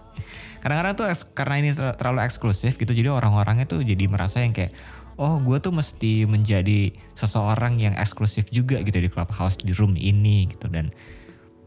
kadang-kadang 0.60 0.94
tuh 0.96 1.06
karena 1.32 1.54
ini 1.60 1.70
ter- 1.72 1.96
terlalu 1.96 2.20
eksklusif 2.24 2.76
gitu 2.76 2.92
jadi 2.92 3.08
orang-orangnya 3.12 3.64
tuh 3.64 3.80
jadi 3.80 4.04
merasa 4.06 4.44
yang 4.44 4.52
kayak 4.52 4.76
oh 5.20 5.36
gue 5.36 5.60
tuh 5.60 5.72
mesti 5.72 6.24
menjadi 6.24 6.96
seseorang 7.12 7.76
yang 7.76 7.92
eksklusif 8.00 8.48
juga 8.48 8.80
gitu 8.80 9.04
di 9.04 9.12
clubhouse 9.12 9.60
di 9.60 9.76
room 9.76 9.92
ini 10.00 10.48
gitu. 10.48 10.72
Dan 10.72 10.88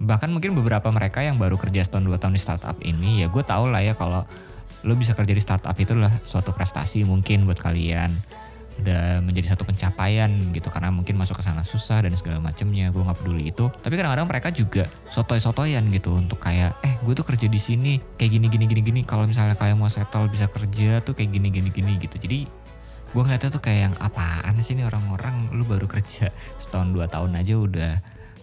bahkan 0.01 0.33
mungkin 0.33 0.57
beberapa 0.57 0.89
mereka 0.89 1.21
yang 1.21 1.37
baru 1.37 1.55
kerja 1.55 1.85
setahun 1.85 2.03
dua 2.09 2.17
tahun 2.17 2.33
di 2.33 2.41
startup 2.41 2.77
ini 2.81 3.23
ya 3.23 3.27
gue 3.29 3.43
tau 3.45 3.69
lah 3.69 3.79
ya 3.85 3.93
kalau 3.93 4.25
lo 4.83 4.93
bisa 4.99 5.15
kerja 5.15 5.31
di 5.31 5.39
startup 5.39 5.77
itu 5.79 5.95
adalah 5.95 6.11
suatu 6.27 6.51
prestasi 6.51 7.07
mungkin 7.07 7.47
buat 7.47 7.61
kalian 7.61 8.11
udah 8.81 9.21
menjadi 9.21 9.53
satu 9.53 9.63
pencapaian 9.69 10.29
gitu 10.49 10.67
karena 10.73 10.89
mungkin 10.89 11.13
masuk 11.13 11.39
ke 11.39 11.43
sana 11.45 11.61
susah 11.61 12.01
dan 12.01 12.13
segala 12.17 12.41
macemnya 12.41 12.89
gue 12.89 13.01
nggak 13.03 13.19
peduli 13.21 13.53
itu. 13.53 13.69
Tapi 13.69 13.93
kadang-kadang 13.93 14.25
mereka 14.25 14.49
juga 14.49 14.89
sotoy-sotoyan 15.13 15.85
gitu 15.93 16.17
untuk 16.17 16.41
kayak 16.41 16.81
eh 16.81 16.97
gue 17.05 17.13
tuh 17.13 17.25
kerja 17.25 17.45
di 17.45 17.59
sini 17.61 18.01
kayak 18.17 18.31
gini 18.33 18.47
gini 18.49 18.65
gini 18.65 18.81
gini. 18.81 19.01
Kalau 19.05 19.29
misalnya 19.29 19.53
kalian 19.53 19.77
mau 19.77 19.91
settle 19.91 20.25
bisa 20.27 20.49
kerja 20.49 20.99
tuh 21.05 21.13
kayak 21.13 21.29
gini 21.29 21.53
gini 21.53 21.69
gini 21.69 22.01
gitu. 22.01 22.17
Jadi 22.17 22.49
gue 23.13 23.21
ngeliatnya 23.21 23.53
tuh 23.53 23.61
kayak 23.61 23.79
yang 23.91 23.95
apaan 24.01 24.57
sih 24.59 24.73
ini 24.73 24.89
orang-orang? 24.89 25.53
Lu 25.53 25.63
baru 25.69 25.85
kerja 25.85 26.33
setahun 26.57 26.89
dua 26.89 27.05
tahun 27.05 27.37
aja 27.37 27.53
udah 27.55 27.93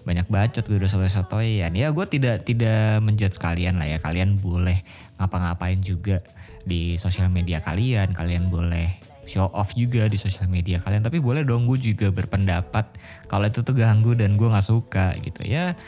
banyak 0.00 0.26
bacot 0.32 0.64
gue 0.64 0.78
udah 0.78 0.90
sotoy-sotoyan. 0.90 1.74
Ya 1.74 1.90
gue 1.90 2.06
tidak 2.06 2.46
tidak 2.46 3.02
menjudge 3.02 3.36
kalian 3.36 3.82
lah 3.82 3.88
ya. 3.90 3.98
Kalian 3.98 4.38
boleh 4.38 4.80
ngapa-ngapain 5.18 5.82
juga 5.82 6.22
di 6.62 6.94
sosial 6.96 7.28
media 7.28 7.58
kalian. 7.60 8.14
Kalian 8.14 8.48
boleh 8.48 9.09
show 9.30 9.46
off 9.54 9.78
juga 9.78 10.10
di 10.10 10.18
sosial 10.18 10.50
media 10.50 10.82
kalian 10.82 11.06
tapi 11.06 11.22
boleh 11.22 11.46
dong 11.46 11.70
gue 11.70 11.78
juga 11.78 12.10
berpendapat 12.10 12.98
kalau 13.30 13.46
itu 13.46 13.62
tuh 13.62 13.78
ganggu 13.78 14.18
dan 14.18 14.34
gue 14.34 14.50
nggak 14.50 14.66
suka 14.66 15.14
gitu 15.22 15.46
ya 15.46 15.78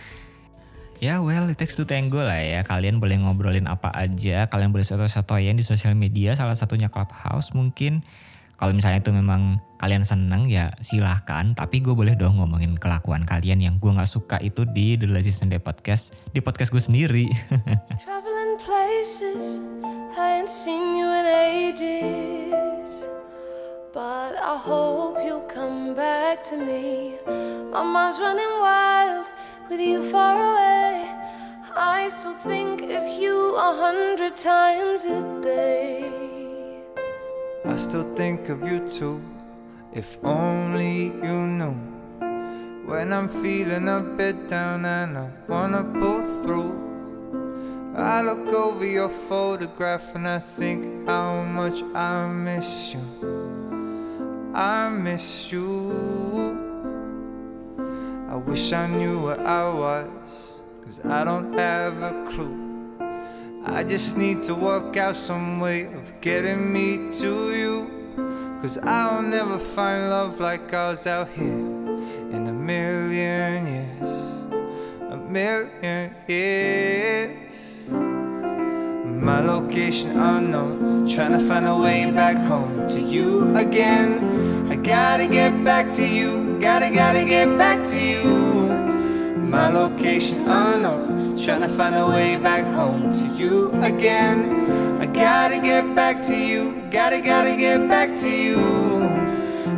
Ya 1.02 1.18
well, 1.18 1.50
it 1.50 1.58
takes 1.58 1.74
two 1.74 1.82
tango 1.82 2.22
lah 2.22 2.38
ya. 2.38 2.62
Kalian 2.62 3.02
boleh 3.02 3.18
ngobrolin 3.18 3.66
apa 3.66 3.90
aja. 3.90 4.46
Kalian 4.46 4.70
boleh 4.70 4.86
satu-satuan 4.86 5.58
di 5.58 5.66
sosial 5.66 5.98
media. 5.98 6.38
Salah 6.38 6.54
satunya 6.54 6.94
Clubhouse 6.94 7.58
mungkin. 7.58 8.06
Kalau 8.54 8.70
misalnya 8.70 9.02
itu 9.02 9.10
memang 9.10 9.58
kalian 9.82 10.06
seneng 10.06 10.46
ya 10.46 10.70
silahkan. 10.78 11.58
Tapi 11.58 11.82
gue 11.82 11.90
boleh 11.90 12.14
dong 12.14 12.38
ngomongin 12.38 12.78
kelakuan 12.78 13.26
kalian 13.26 13.58
yang 13.58 13.82
gue 13.82 13.90
nggak 13.90 14.06
suka 14.06 14.38
itu 14.38 14.62
di 14.62 14.94
The 14.94 15.10
Lazy 15.10 15.34
Sunday 15.34 15.58
Podcast. 15.58 16.14
Di 16.30 16.38
podcast 16.38 16.70
gue 16.70 16.78
sendiri. 16.78 17.26
Traveling 18.06 18.62
places, 18.62 19.58
I 20.14 20.38
ain't 20.38 20.46
seen 20.46 21.02
you 21.02 21.10
in 21.10 21.26
ages. 21.26 22.71
But 23.92 24.36
I 24.38 24.56
hope 24.56 25.18
you'll 25.22 25.42
come 25.42 25.94
back 25.94 26.42
to 26.44 26.56
me. 26.56 27.16
My 27.70 27.82
mind's 27.82 28.18
running 28.18 28.58
wild 28.58 29.26
with 29.68 29.80
you 29.80 30.02
far 30.10 30.34
away. 30.34 31.10
I 31.76 32.08
still 32.08 32.32
think 32.32 32.84
of 32.84 33.06
you 33.06 33.54
a 33.54 33.74
hundred 33.74 34.34
times 34.34 35.04
a 35.04 35.20
day. 35.42 36.82
I 37.66 37.76
still 37.76 38.14
think 38.14 38.48
of 38.48 38.62
you 38.62 38.88
too, 38.88 39.20
if 39.92 40.16
only 40.24 41.12
you 41.26 41.36
knew. 41.58 41.76
When 42.86 43.12
I'm 43.12 43.28
feeling 43.28 43.88
a 43.88 44.00
bit 44.00 44.48
down 44.48 44.86
and 44.86 45.18
I 45.18 45.28
wanna 45.48 45.84
pull 45.84 46.22
through, 46.42 46.72
I 47.94 48.22
look 48.22 48.54
over 48.54 48.86
your 48.86 49.10
photograph 49.10 50.14
and 50.14 50.26
I 50.26 50.38
think 50.38 51.06
how 51.06 51.42
much 51.42 51.82
I 51.94 52.26
miss 52.26 52.94
you. 52.94 53.41
I 54.54 54.90
miss 54.90 55.50
you. 55.50 56.60
I 58.28 58.36
wish 58.36 58.72
I 58.72 58.86
knew 58.86 59.20
where 59.20 59.40
I 59.40 59.72
was, 59.72 60.60
cause 60.84 61.00
I 61.04 61.24
don't 61.24 61.58
have 61.58 62.02
a 62.02 62.24
clue. 62.26 62.62
I 63.64 63.82
just 63.82 64.18
need 64.18 64.42
to 64.44 64.54
work 64.54 64.96
out 64.98 65.16
some 65.16 65.58
way 65.58 65.84
of 65.86 66.20
getting 66.20 66.70
me 66.70 67.10
to 67.20 67.54
you. 67.56 68.02
Cause 68.60 68.76
I'll 68.76 69.22
never 69.22 69.58
find 69.58 70.10
love 70.10 70.38
like 70.38 70.72
ours 70.74 71.06
out 71.06 71.30
here 71.30 71.46
in 71.46 72.46
a 72.46 72.52
million 72.52 73.66
years. 73.66 74.10
A 75.10 75.16
million 75.16 76.14
years. 76.28 77.71
My 79.22 79.38
location 79.38 80.16
oh 80.16 80.38
unknown, 80.38 81.08
trying 81.08 81.30
to 81.30 81.38
find 81.46 81.64
a 81.64 81.76
way 81.76 82.10
back 82.10 82.36
home 82.36 82.88
to 82.88 83.00
you 83.00 83.54
again. 83.54 84.68
I 84.68 84.74
gotta 84.74 85.28
get 85.28 85.62
back 85.62 85.92
to 85.92 86.04
you, 86.04 86.58
gotta, 86.60 86.90
gotta 86.90 87.24
get 87.24 87.56
back 87.56 87.86
to 87.90 88.00
you. 88.00 88.24
My 89.46 89.68
location 89.68 90.42
oh 90.48 90.74
unknown, 90.74 91.38
trying 91.40 91.60
to 91.60 91.68
find 91.68 91.94
a 91.94 92.04
way 92.04 92.34
back 92.34 92.64
home 92.74 93.12
to 93.12 93.24
you 93.38 93.70
again. 93.80 95.00
I 95.00 95.06
gotta 95.06 95.60
get 95.60 95.94
back 95.94 96.20
to 96.22 96.36
you, 96.36 96.82
gotta, 96.90 97.20
gotta 97.20 97.54
get 97.56 97.88
back 97.88 98.18
to 98.22 98.28
you. 98.28 98.58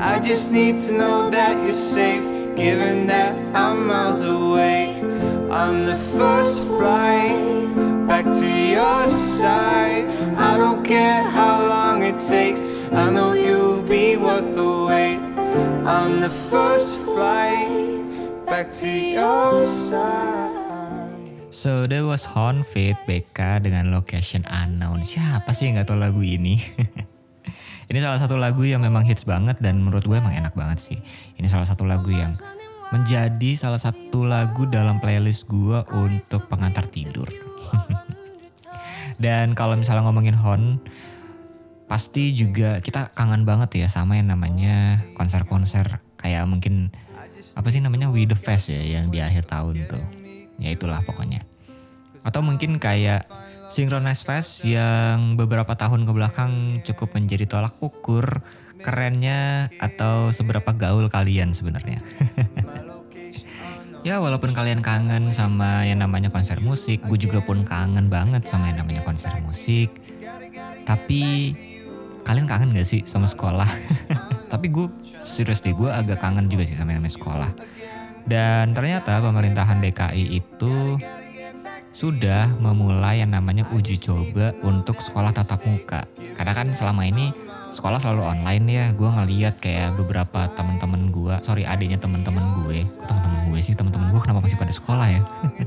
I 0.01 0.21
just 0.21 0.53
need 0.53 0.79
to 0.87 0.93
know 0.93 1.29
that 1.29 1.63
you're 1.63 1.75
safe, 1.75 2.25
given 2.57 3.07
that 3.09 3.37
I'm 3.55 3.87
miles 3.87 4.25
away. 4.25 5.03
I'm 5.51 5.85
the 5.85 5.97
first 6.17 6.67
flight 6.67 7.84
back 8.07 8.29
to 8.29 8.47
your 8.47 9.09
side. 9.09 10.05
I 10.37 10.57
don't 10.61 10.85
care 10.85 11.25
how 11.25 11.65
long 11.65 12.05
it 12.05 12.21
takes, 12.21 12.73
I 12.93 13.09
know 13.11 13.33
you'll 13.33 13.83
be 13.83 14.17
worth 14.17 14.55
the 14.55 14.71
wait. 14.89 15.21
I'm 15.85 16.21
the 16.21 16.33
first 16.53 17.01
flight 17.01 18.05
back 18.45 18.71
to 18.85 18.89
your 18.89 19.65
side. 19.67 20.53
So 21.55 21.87
that 21.87 22.03
was 22.03 22.27
Horn 22.27 22.67
Fit 22.67 22.99
BK 23.07 23.63
dengan 23.63 23.95
location 23.95 24.43
unknown. 24.51 25.07
Siapa 25.07 25.55
sih 25.55 25.71
nggak 25.71 25.87
tahu 25.87 26.03
lagu 26.03 26.21
ini? 26.21 26.59
ini 27.91 27.99
salah 28.03 28.19
satu 28.19 28.35
lagu 28.35 28.67
yang 28.67 28.83
memang 28.83 29.07
hits 29.07 29.23
banget 29.23 29.63
dan 29.63 29.79
menurut 29.79 30.03
gue 30.03 30.19
emang 30.19 30.35
enak 30.35 30.53
banget 30.59 30.83
sih. 30.83 30.99
Ini 31.39 31.47
salah 31.47 31.65
satu 31.65 31.87
lagu 31.87 32.11
yang 32.11 32.35
menjadi 32.91 33.59
salah 33.59 33.79
satu 33.83 34.27
lagu 34.27 34.71
dalam 34.71 34.99
playlist 34.99 35.47
gue 35.47 35.83
untuk 35.95 36.51
pengantar 36.51 36.91
tidur. 36.91 37.27
dan 39.19 39.55
kalau 39.55 39.79
misalnya 39.79 40.07
ngomongin 40.07 40.37
Horn, 40.37 40.83
pasti 41.85 42.33
juga 42.33 42.81
kita 42.81 43.13
kangen 43.13 43.45
banget 43.45 43.85
ya 43.85 43.89
sama 43.93 44.17
yang 44.19 44.33
namanya 44.33 45.05
konser-konser 45.15 46.01
kayak 46.17 46.49
mungkin 46.49 46.91
apa 47.55 47.69
sih 47.71 47.79
namanya 47.79 48.11
We 48.11 48.27
The 48.27 48.35
Fest 48.35 48.73
ya 48.73 48.83
yang 48.83 49.15
di 49.15 49.23
akhir 49.23 49.47
tahun 49.47 49.87
tuh. 49.87 50.05
Ya 50.59 50.75
itulah 50.75 51.03
pokoknya. 51.07 51.47
Atau 52.25 52.41
mungkin 52.43 52.81
kayak 52.83 53.29
Synchronize 53.71 54.27
Fest 54.27 54.67
yang 54.67 55.39
beberapa 55.39 55.75
tahun 55.79 56.07
ke 56.09 56.13
belakang 56.15 56.53
cukup 56.83 57.15
menjadi 57.15 57.47
tolak 57.47 57.79
ukur 57.79 58.43
kerennya 58.85 59.73
atau 59.81 60.29
seberapa 60.35 60.75
gaul 60.77 61.09
kalian 61.09 61.57
sebenarnya. 61.57 62.05
ya 64.05 64.21
walaupun 64.21 64.53
kalian 64.53 64.85
kangen 64.85 65.33
sama 65.33 65.83
yang 65.89 66.05
namanya 66.05 66.29
konser 66.29 66.61
musik, 66.61 67.01
gue 67.09 67.17
juga 67.17 67.41
pun 67.41 67.65
kangen 67.65 68.13
banget 68.13 68.45
sama 68.45 68.69
yang 68.71 68.85
namanya 68.85 69.01
konser 69.01 69.33
musik. 69.41 69.89
Tapi 70.85 71.57
kalian 72.23 72.45
kangen 72.45 72.77
gak 72.77 72.85
sih 72.85 73.01
sama 73.09 73.25
sekolah? 73.25 73.67
Tapi 74.53 74.69
gue 74.69 74.93
serius 75.25 75.65
deh, 75.65 75.73
gue 75.73 75.89
agak 75.89 76.21
kangen 76.21 76.53
juga 76.53 76.69
sih 76.69 76.77
sama 76.77 76.93
yang 76.93 77.01
namanya 77.01 77.17
sekolah. 77.17 77.51
Dan 78.29 78.77
ternyata 78.77 79.25
pemerintahan 79.25 79.81
DKI 79.81 80.25
itu 80.37 81.01
sudah 81.95 82.53
memulai 82.61 83.25
yang 83.25 83.33
namanya 83.33 83.65
uji 83.73 83.97
coba 83.97 84.53
untuk 84.61 85.01
sekolah 85.01 85.33
tatap 85.33 85.65
muka. 85.65 86.05
Karena 86.37 86.53
kan 86.53 86.69
selama 86.77 87.09
ini 87.09 87.33
sekolah 87.75 87.99
selalu 87.99 88.23
online 88.23 88.65
ya. 88.71 88.87
Gue 88.95 89.11
ngeliat 89.11 89.59
kayak 89.59 89.99
beberapa 89.99 90.47
teman-teman 90.55 91.11
gue, 91.11 91.35
sorry 91.43 91.67
adanya 91.67 91.99
teman-teman 91.99 92.63
gue, 92.63 92.87
teman-teman 93.05 93.51
gue 93.51 93.61
sih 93.61 93.75
teman-teman 93.75 94.15
gue 94.15 94.21
kenapa 94.23 94.41
masih 94.47 94.55
pada 94.55 94.71
sekolah 94.71 95.07
ya? 95.11 95.23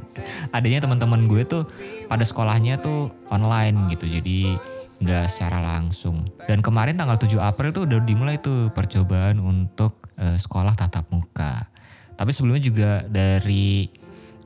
adanya 0.58 0.88
teman-teman 0.88 1.28
gue 1.28 1.43
tuh 1.43 1.67
pada 2.08 2.24
sekolahnya 2.24 2.80
tuh 2.80 3.12
online 3.28 3.91
gitu. 3.91 4.08
Jadi 4.08 4.56
nggak 5.04 5.26
secara 5.30 5.60
langsung. 5.62 6.26
Dan 6.48 6.63
kemarin 6.63 6.96
tanggal 6.96 7.20
7 7.20 7.38
April 7.38 7.70
tuh 7.76 7.84
udah 7.86 8.00
dimulai 8.02 8.39
tuh 8.39 8.72
percobaan 8.72 9.43
untuk 9.43 10.08
eh, 10.17 10.39
sekolah 10.39 10.74
tatap 10.74 11.06
muka. 11.12 11.70
Tapi 12.17 12.32
sebelumnya 12.34 12.63
juga 12.63 12.91
dari 13.06 13.86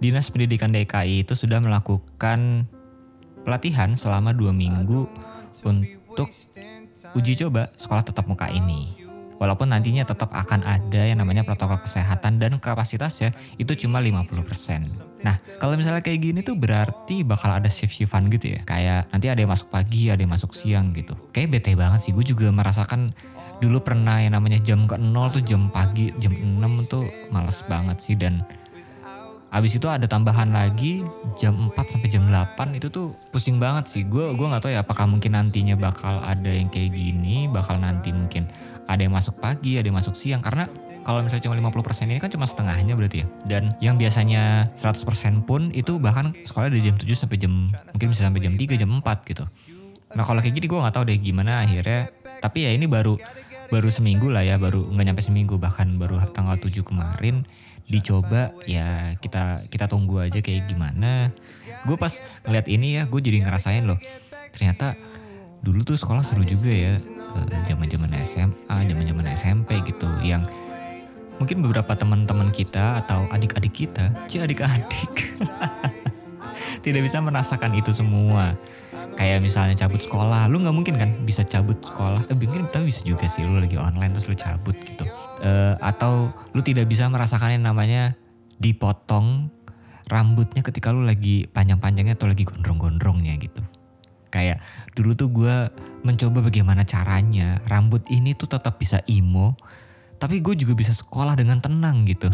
Dinas 0.02 0.28
Pendidikan 0.34 0.74
DKI 0.74 1.24
itu 1.24 1.38
sudah 1.38 1.62
melakukan 1.62 2.66
pelatihan 3.46 3.94
selama 3.94 4.34
dua 4.34 4.52
minggu 4.52 5.08
untuk 5.62 6.28
uji 7.18 7.34
coba 7.48 7.72
sekolah 7.76 8.04
tatap 8.06 8.28
muka 8.28 8.48
ini. 8.52 9.02
Walaupun 9.42 9.74
nantinya 9.74 10.06
tetap 10.06 10.30
akan 10.30 10.62
ada 10.62 11.02
yang 11.02 11.18
namanya 11.18 11.42
protokol 11.42 11.82
kesehatan 11.82 12.38
dan 12.38 12.62
kapasitasnya 12.62 13.34
itu 13.58 13.74
cuma 13.74 13.98
50%. 13.98 14.38
Nah, 15.26 15.34
kalau 15.58 15.74
misalnya 15.74 16.06
kayak 16.06 16.22
gini 16.22 16.40
tuh 16.46 16.54
berarti 16.54 17.26
bakal 17.26 17.58
ada 17.58 17.66
shift-shiftan 17.66 18.30
gitu 18.30 18.54
ya. 18.54 18.62
Kayak 18.62 19.10
nanti 19.10 19.34
ada 19.34 19.42
yang 19.42 19.50
masuk 19.50 19.74
pagi, 19.74 20.14
ada 20.14 20.22
yang 20.22 20.30
masuk 20.30 20.54
siang 20.54 20.94
gitu. 20.94 21.18
Kayak 21.34 21.58
bete 21.58 21.74
banget 21.74 22.06
sih. 22.06 22.14
Gue 22.14 22.22
juga 22.22 22.54
merasakan 22.54 23.18
dulu 23.58 23.82
pernah 23.82 24.22
yang 24.22 24.38
namanya 24.38 24.62
jam 24.62 24.86
ke 24.86 24.94
0 25.02 25.34
tuh 25.34 25.42
jam 25.42 25.74
pagi, 25.74 26.14
jam 26.22 26.38
6 26.38 26.62
tuh 26.86 27.10
males 27.34 27.66
banget 27.66 27.98
sih. 27.98 28.14
Dan 28.14 28.46
Abis 29.52 29.76
itu 29.76 29.88
ada 29.92 30.08
tambahan 30.08 30.56
lagi 30.56 31.04
jam 31.36 31.68
4 31.76 31.76
sampai 31.76 32.08
jam 32.08 32.24
8 32.32 32.72
itu 32.72 32.88
tuh 32.88 33.12
pusing 33.36 33.60
banget 33.60 33.92
sih. 33.92 34.08
Gue 34.08 34.32
gua 34.32 34.56
nggak 34.56 34.64
tahu 34.64 34.72
ya 34.72 34.80
apakah 34.80 35.04
mungkin 35.12 35.36
nantinya 35.36 35.76
bakal 35.76 36.24
ada 36.24 36.48
yang 36.48 36.72
kayak 36.72 36.96
gini, 36.96 37.52
bakal 37.52 37.76
nanti 37.76 38.16
mungkin 38.16 38.48
ada 38.88 39.04
yang 39.04 39.12
masuk 39.12 39.36
pagi, 39.44 39.76
ada 39.76 39.92
yang 39.92 40.00
masuk 40.00 40.16
siang 40.16 40.40
karena 40.40 40.72
kalau 41.04 41.20
misalnya 41.20 41.52
cuma 41.52 41.58
50% 41.60 42.14
ini 42.14 42.22
kan 42.24 42.32
cuma 42.32 42.48
setengahnya 42.48 42.96
berarti 42.96 43.18
ya. 43.22 43.28
Dan 43.44 43.76
yang 43.84 44.00
biasanya 44.00 44.72
100% 44.80 45.44
pun 45.44 45.68
itu 45.76 46.00
bahkan 46.00 46.32
sekolah 46.48 46.72
dari 46.72 46.88
jam 46.88 46.96
7 46.96 47.12
sampai 47.12 47.36
jam 47.36 47.68
mungkin 47.92 48.08
bisa 48.08 48.24
sampai 48.24 48.40
jam 48.40 48.56
3, 48.56 48.80
jam 48.80 48.88
4 48.88 49.04
gitu. 49.36 49.44
Nah 50.16 50.24
kalau 50.24 50.40
kayak 50.40 50.56
gini 50.56 50.68
gue 50.72 50.80
nggak 50.80 50.96
tahu 50.96 51.04
deh 51.12 51.20
gimana 51.20 51.68
akhirnya. 51.68 52.08
Tapi 52.40 52.64
ya 52.64 52.72
ini 52.72 52.88
baru 52.88 53.20
baru 53.68 53.88
seminggu 53.92 54.32
lah 54.32 54.48
ya, 54.48 54.56
baru 54.56 54.88
nggak 54.96 55.06
nyampe 55.12 55.24
seminggu 55.24 55.60
bahkan 55.60 56.00
baru 56.00 56.24
tanggal 56.32 56.56
7 56.56 56.88
kemarin 56.88 57.44
dicoba 57.92 58.56
ya 58.64 59.20
kita 59.20 59.68
kita 59.68 59.86
tunggu 59.92 60.24
aja 60.24 60.40
kayak 60.40 60.72
gimana. 60.72 61.36
Gue 61.84 62.00
pas 62.00 62.24
ngeliat 62.48 62.72
ini 62.72 62.98
ya 62.98 63.04
gue 63.06 63.20
jadi 63.20 63.44
ngerasain 63.44 63.84
loh 63.84 64.00
ternyata 64.56 64.96
dulu 65.62 65.86
tuh 65.86 65.96
sekolah 66.00 66.26
seru 66.26 66.44
juga 66.48 66.72
ya 66.72 66.96
zaman 67.68 67.88
zaman 67.88 68.12
SMA, 68.24 68.78
zaman 68.88 69.06
zaman 69.08 69.26
SMP 69.36 69.70
gitu 69.88 70.10
yang 70.26 70.44
mungkin 71.38 71.64
beberapa 71.66 71.98
teman-teman 71.98 72.54
kita 72.54 73.02
atau 73.02 73.26
adik-adik 73.34 73.74
kita, 73.74 74.14
cie 74.30 74.46
adik-adik 74.46 75.10
tidak 76.86 77.02
bisa 77.06 77.18
merasakan 77.22 77.74
itu 77.78 77.94
semua. 77.94 78.54
Kayak 79.18 79.44
misalnya 79.44 79.76
cabut 79.76 80.02
sekolah, 80.02 80.50
lu 80.50 80.64
nggak 80.64 80.76
mungkin 80.76 80.96
kan 80.98 81.10
bisa 81.26 81.46
cabut 81.46 81.78
sekolah. 81.84 82.26
Eh 82.32 82.38
mungkin 82.38 82.66
tapi 82.72 82.90
bisa 82.90 83.06
juga 83.06 83.28
sih 83.30 83.46
lu 83.46 83.60
lagi 83.60 83.78
online 83.78 84.18
terus 84.18 84.28
lu 84.32 84.36
cabut 84.38 84.74
gitu. 84.82 85.06
Eh, 85.42 85.76
atau 85.82 86.30
lu 86.54 86.62
tidak 86.62 86.86
bisa 86.86 87.10
merasakan 87.10 87.58
yang 87.58 87.66
namanya 87.66 88.14
dipotong 88.62 89.50
rambutnya 90.06 90.62
ketika 90.62 90.94
lu 90.94 91.02
lagi 91.02 91.50
panjang-panjangnya 91.50 92.14
atau 92.14 92.30
lagi 92.30 92.46
gondrong-gondrongnya 92.46 93.42
gitu. 93.42 93.62
Kayak 94.30 94.62
dulu 94.94 95.18
tuh 95.18 95.34
gue 95.34 95.56
mencoba 96.06 96.46
bagaimana 96.46 96.86
caranya 96.86 97.58
rambut 97.66 98.06
ini 98.14 98.38
tuh 98.38 98.54
tetap 98.54 98.78
bisa 98.78 99.02
imo, 99.10 99.58
tapi 100.22 100.46
gue 100.46 100.54
juga 100.54 100.78
bisa 100.78 100.94
sekolah 100.94 101.34
dengan 101.34 101.58
tenang 101.58 102.06
gitu. 102.06 102.30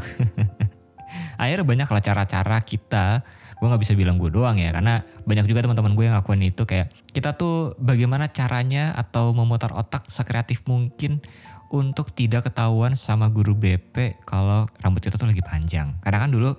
Akhirnya 1.42 1.64
banyak 1.64 1.88
lah 1.88 2.04
cara-cara 2.04 2.60
kita, 2.60 3.24
gue 3.56 3.66
nggak 3.72 3.82
bisa 3.88 3.96
bilang 3.96 4.20
gue 4.20 4.28
doang 4.28 4.60
ya, 4.60 4.76
karena 4.76 5.00
banyak 5.24 5.48
juga 5.48 5.64
teman-teman 5.64 5.96
gue 5.96 6.04
yang 6.12 6.20
ngelakuin 6.20 6.44
itu 6.44 6.68
kayak 6.68 6.92
kita 7.16 7.40
tuh 7.40 7.72
bagaimana 7.80 8.28
caranya 8.28 8.92
atau 9.00 9.32
memutar 9.32 9.72
otak 9.72 10.12
sekreatif 10.12 10.68
mungkin 10.68 11.24
untuk 11.72 12.16
tidak 12.16 12.48
ketahuan 12.48 12.96
sama 12.96 13.28
guru 13.28 13.52
BP 13.52 14.24
kalau 14.24 14.68
rambut 14.80 15.04
kita 15.04 15.20
tuh 15.20 15.28
lagi 15.28 15.44
panjang. 15.44 15.96
Karena 16.00 16.24
kan 16.24 16.32
dulu 16.32 16.56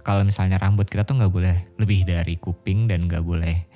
kalau 0.00 0.24
misalnya 0.24 0.56
rambut 0.56 0.88
kita 0.88 1.04
tuh 1.04 1.20
nggak 1.20 1.32
boleh 1.32 1.56
lebih 1.76 2.08
dari 2.08 2.40
kuping 2.40 2.88
dan 2.88 3.04
nggak 3.04 3.20
boleh 3.20 3.68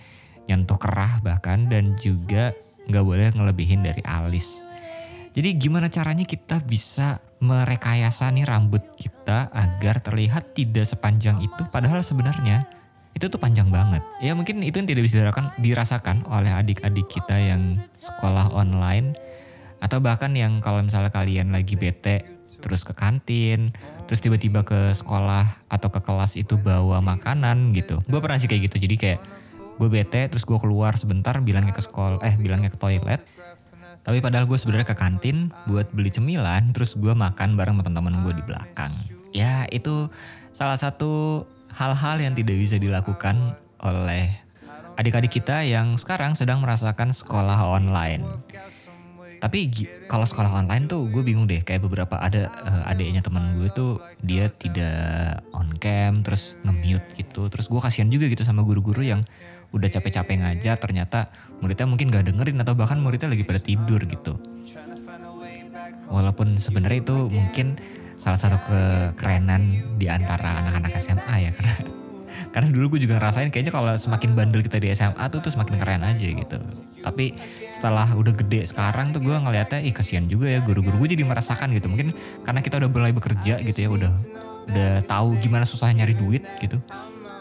nyentuh 0.48 0.80
kerah 0.80 1.22
bahkan 1.22 1.68
dan 1.68 1.94
juga 2.00 2.56
nggak 2.88 3.04
boleh 3.04 3.28
ngelebihin 3.36 3.84
dari 3.84 4.00
alis. 4.02 4.64
Jadi 5.32 5.56
gimana 5.56 5.88
caranya 5.88 6.28
kita 6.28 6.60
bisa 6.60 7.20
merekayasa 7.40 8.28
nih 8.32 8.44
rambut 8.44 8.84
kita 9.00 9.48
agar 9.50 9.98
terlihat 10.04 10.52
tidak 10.52 10.84
sepanjang 10.84 11.40
itu 11.40 11.62
padahal 11.72 12.04
sebenarnya 12.04 12.68
itu 13.12 13.28
tuh 13.28 13.40
panjang 13.40 13.68
banget. 13.68 14.00
Ya 14.24 14.32
mungkin 14.32 14.64
itu 14.64 14.80
yang 14.80 14.88
tidak 14.88 15.04
bisa 15.04 15.20
dirasakan, 15.20 15.46
dirasakan 15.60 16.16
oleh 16.28 16.52
adik-adik 16.52 17.08
kita 17.12 17.36
yang 17.36 17.80
sekolah 17.92 18.52
online 18.56 19.12
atau 19.82 19.98
bahkan 19.98 20.30
yang 20.38 20.62
kalau 20.62 20.78
misalnya 20.78 21.10
kalian 21.10 21.50
lagi 21.50 21.74
bete 21.74 22.22
terus 22.62 22.86
ke 22.86 22.94
kantin, 22.94 23.74
terus 24.06 24.22
tiba-tiba 24.22 24.62
ke 24.62 24.94
sekolah 24.94 25.66
atau 25.66 25.90
ke 25.90 25.98
kelas 25.98 26.38
itu 26.38 26.54
bawa 26.54 27.02
makanan 27.02 27.74
gitu. 27.74 27.98
Gue 28.06 28.22
pernah 28.22 28.38
sih 28.38 28.46
kayak 28.46 28.70
gitu. 28.70 28.86
Jadi 28.86 28.94
kayak 28.94 29.20
gue 29.82 29.88
bete 29.90 30.30
terus 30.30 30.46
gue 30.46 30.54
keluar 30.62 30.94
sebentar 30.94 31.34
bilangnya 31.42 31.74
ke 31.74 31.82
sekolah 31.82 32.22
eh 32.22 32.38
bilangnya 32.38 32.70
ke 32.70 32.78
toilet 32.78 33.18
tapi 34.02 34.18
padahal 34.18 34.50
gue 34.50 34.58
sebenarnya 34.58 34.88
ke 34.90 34.96
kantin 34.98 35.54
buat 35.70 35.86
beli 35.94 36.10
cemilan, 36.10 36.74
terus 36.74 36.98
gue 36.98 37.14
makan 37.14 37.54
bareng 37.54 37.78
teman-teman 37.78 38.26
gue 38.26 38.34
di 38.34 38.44
belakang. 38.44 38.90
Ya 39.30 39.62
itu 39.70 40.10
salah 40.50 40.74
satu 40.74 41.46
hal-hal 41.70 42.18
yang 42.18 42.34
tidak 42.34 42.58
bisa 42.58 42.82
dilakukan 42.82 43.54
oleh 43.78 44.26
adik-adik 44.98 45.38
kita 45.38 45.62
yang 45.62 45.94
sekarang 45.94 46.34
sedang 46.34 46.58
merasakan 46.58 47.14
sekolah 47.14 47.62
online. 47.62 48.26
Tapi 49.42 49.74
kalau 50.06 50.22
sekolah 50.22 50.54
online 50.54 50.86
tuh 50.86 51.10
gue 51.10 51.26
bingung 51.26 51.50
deh 51.50 51.66
kayak 51.66 51.82
beberapa 51.82 52.14
ada 52.14 52.46
eh, 52.62 52.90
adiknya 52.94 53.26
teman 53.26 53.58
gue 53.58 53.66
tuh 53.74 53.98
dia 54.22 54.46
tidak 54.46 55.42
on 55.50 55.74
cam 55.82 56.22
terus 56.22 56.54
nge-mute 56.62 57.18
gitu. 57.18 57.50
Terus 57.50 57.66
gue 57.66 57.80
kasihan 57.82 58.06
juga 58.06 58.30
gitu 58.30 58.46
sama 58.46 58.62
guru-guru 58.62 59.02
yang 59.02 59.26
udah 59.74 59.88
capek-capek 59.90 60.46
ngajar 60.46 60.78
ternyata 60.78 61.32
muridnya 61.58 61.88
mungkin 61.90 62.12
gak 62.12 62.28
dengerin 62.28 62.60
atau 62.62 62.76
bahkan 62.78 63.02
muridnya 63.02 63.26
lagi 63.26 63.42
pada 63.42 63.58
tidur 63.58 63.98
gitu. 64.06 64.38
Walaupun 66.06 66.62
sebenarnya 66.62 67.02
itu 67.02 67.26
mungkin 67.26 67.82
salah 68.14 68.38
satu 68.38 68.62
kekerenan 68.70 69.96
di 69.98 70.06
antara 70.06 70.62
anak-anak 70.62 70.94
SMA 71.02 71.34
ya 71.42 71.50
karena 71.50 72.01
karena 72.50 72.68
dulu 72.70 72.96
gue 72.96 73.08
juga 73.08 73.18
ngerasain 73.18 73.48
kayaknya 73.50 73.72
kalau 73.72 73.92
semakin 73.96 74.36
bandel 74.36 74.60
kita 74.64 74.78
di 74.78 74.92
SMA 74.92 75.24
tuh 75.32 75.40
tuh 75.40 75.52
semakin 75.52 75.74
keren 75.78 76.02
aja 76.04 76.26
gitu. 76.26 76.58
Tapi 77.02 77.36
setelah 77.70 78.06
udah 78.14 78.32
gede 78.34 78.68
sekarang 78.68 79.10
tuh 79.10 79.20
gue 79.24 79.34
ngeliatnya 79.34 79.82
ih 79.82 79.94
kasihan 79.94 80.24
juga 80.26 80.48
ya 80.48 80.60
guru-guru 80.62 81.02
gue 81.02 81.18
jadi 81.18 81.24
merasakan 81.26 81.74
gitu. 81.74 81.90
Mungkin 81.90 82.14
karena 82.46 82.60
kita 82.62 82.78
udah 82.82 82.90
mulai 82.90 83.12
bekerja 83.12 83.58
gitu 83.62 83.78
ya 83.78 83.90
udah 83.90 84.12
udah 84.70 84.92
tahu 85.04 85.36
gimana 85.42 85.66
susah 85.66 85.90
nyari 85.90 86.14
duit 86.14 86.44
gitu. 86.62 86.78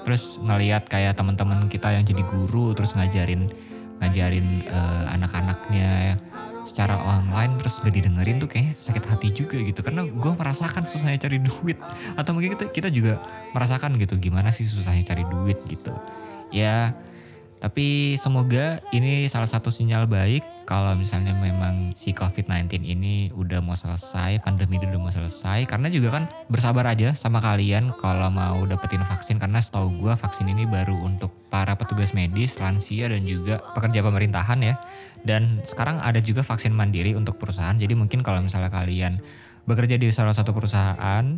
Terus 0.02 0.42
ngeliat 0.42 0.90
kayak 0.90 1.14
teman-teman 1.14 1.70
kita 1.70 1.94
yang 1.94 2.02
jadi 2.02 2.26
guru 2.26 2.74
terus 2.74 2.98
ngajarin 2.98 3.54
ngajarin 4.02 4.66
eh, 4.66 5.06
anak-anaknya 5.14 6.18
secara 6.64 6.98
online 7.02 7.58
terus 7.58 7.82
gak 7.82 7.94
didengerin 7.94 8.38
tuh 8.38 8.50
kayak 8.50 8.78
sakit 8.78 9.04
hati 9.06 9.30
juga 9.34 9.58
gitu. 9.60 9.82
Karena 9.82 10.06
gue 10.06 10.32
merasakan 10.36 10.86
susahnya 10.86 11.20
cari 11.20 11.42
duit. 11.42 11.78
Atau 12.16 12.38
mungkin 12.38 12.58
kita 12.58 12.70
kita 12.70 12.90
juga 12.94 13.22
merasakan 13.54 13.98
gitu 13.98 14.18
gimana 14.18 14.50
sih 14.54 14.66
susahnya 14.66 15.04
cari 15.06 15.24
duit 15.28 15.58
gitu. 15.68 15.94
Ya 16.52 16.96
tapi 17.62 18.18
semoga 18.18 18.82
ini 18.90 19.30
salah 19.30 19.46
satu 19.46 19.70
sinyal 19.70 20.10
baik 20.10 20.42
kalau 20.66 20.98
misalnya 20.98 21.30
memang 21.38 21.94
si 21.94 22.10
COVID-19 22.10 22.82
ini 22.82 23.30
udah 23.38 23.62
mau 23.62 23.78
selesai, 23.78 24.42
pandemi 24.42 24.82
udah 24.82 24.98
mau 24.98 25.14
selesai. 25.14 25.70
Karena 25.70 25.86
juga 25.94 26.10
kan 26.10 26.26
bersabar 26.50 26.90
aja 26.90 27.14
sama 27.14 27.38
kalian 27.38 27.94
kalau 28.02 28.34
mau 28.34 28.66
dapetin 28.66 29.06
vaksin. 29.06 29.38
Karena 29.38 29.62
setahu 29.62 29.94
gue 30.02 30.10
vaksin 30.18 30.50
ini 30.50 30.66
baru 30.66 31.06
untuk 31.06 31.30
para 31.54 31.78
petugas 31.78 32.18
medis, 32.18 32.58
lansia 32.58 33.14
dan 33.14 33.30
juga 33.30 33.62
pekerja 33.78 34.02
pemerintahan 34.02 34.60
ya. 34.66 34.82
Dan 35.22 35.62
sekarang 35.62 36.02
ada 36.02 36.18
juga 36.18 36.42
vaksin 36.42 36.74
mandiri 36.74 37.14
untuk 37.14 37.38
perusahaan. 37.38 37.78
Jadi 37.78 37.94
mungkin 37.94 38.26
kalau 38.26 38.42
misalnya 38.42 38.74
kalian 38.74 39.22
bekerja 39.70 40.02
di 40.02 40.10
salah 40.10 40.34
satu 40.34 40.50
perusahaan, 40.50 41.38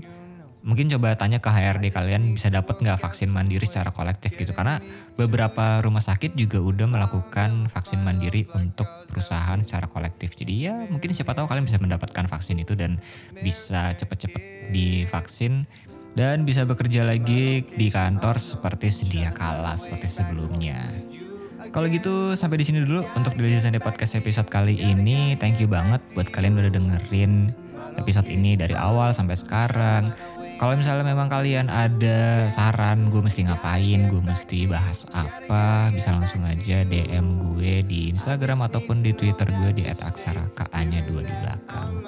mungkin 0.64 0.88
coba 0.88 1.20
tanya 1.20 1.44
ke 1.44 1.52
HRD 1.52 1.92
kalian 1.92 2.40
bisa 2.40 2.48
dapat 2.48 2.80
nggak 2.80 2.96
vaksin 2.96 3.28
mandiri 3.28 3.68
secara 3.68 3.92
kolektif 3.92 4.32
gitu 4.40 4.56
karena 4.56 4.80
beberapa 5.20 5.84
rumah 5.84 6.00
sakit 6.00 6.40
juga 6.40 6.64
udah 6.64 6.88
melakukan 6.88 7.68
vaksin 7.68 8.00
mandiri 8.00 8.48
untuk 8.56 8.88
perusahaan 9.12 9.60
secara 9.60 9.92
kolektif 9.92 10.40
jadi 10.40 10.54
ya 10.56 10.76
mungkin 10.88 11.12
siapa 11.12 11.36
tahu 11.36 11.52
kalian 11.52 11.68
bisa 11.68 11.84
mendapatkan 11.84 12.32
vaksin 12.32 12.64
itu 12.64 12.80
dan 12.80 12.96
bisa 13.44 13.92
cepet-cepet 14.00 14.72
divaksin 14.72 15.68
dan 16.16 16.48
bisa 16.48 16.64
bekerja 16.64 17.04
lagi 17.04 17.66
di 17.68 17.88
kantor 17.92 18.40
seperti 18.40 18.88
sedia 18.88 19.34
kala 19.34 19.74
seperti 19.74 20.06
sebelumnya. 20.06 20.78
Kalau 21.74 21.90
gitu 21.90 22.38
sampai 22.38 22.62
di 22.62 22.70
sini 22.70 22.86
dulu 22.86 23.02
untuk 23.18 23.34
di 23.34 23.58
Sunday 23.58 23.82
Podcast 23.82 24.14
episode 24.14 24.46
kali 24.46 24.78
ini. 24.78 25.34
Thank 25.42 25.58
you 25.58 25.66
banget 25.66 26.06
buat 26.14 26.30
kalian 26.30 26.62
udah 26.62 26.70
dengerin 26.70 27.50
episode 27.98 28.30
ini 28.30 28.54
dari 28.54 28.78
awal 28.78 29.10
sampai 29.10 29.34
sekarang. 29.34 30.14
Kalau 30.64 30.80
misalnya 30.80 31.04
memang 31.04 31.28
kalian 31.28 31.68
ada 31.68 32.48
saran 32.48 33.12
gue 33.12 33.20
mesti 33.20 33.44
ngapain, 33.52 34.08
gue 34.08 34.22
mesti 34.24 34.64
bahas 34.64 35.04
apa, 35.12 35.92
bisa 35.92 36.16
langsung 36.16 36.40
aja 36.48 36.88
DM 36.88 37.36
gue 37.52 37.84
di 37.84 38.08
Instagram 38.16 38.64
ataupun 38.72 39.04
di 39.04 39.12
Twitter 39.12 39.44
gue 39.44 39.76
di 39.76 39.84
@aksaraka-nya 39.92 41.04
dua 41.04 41.20
di 41.20 41.36
belakang. 41.36 42.08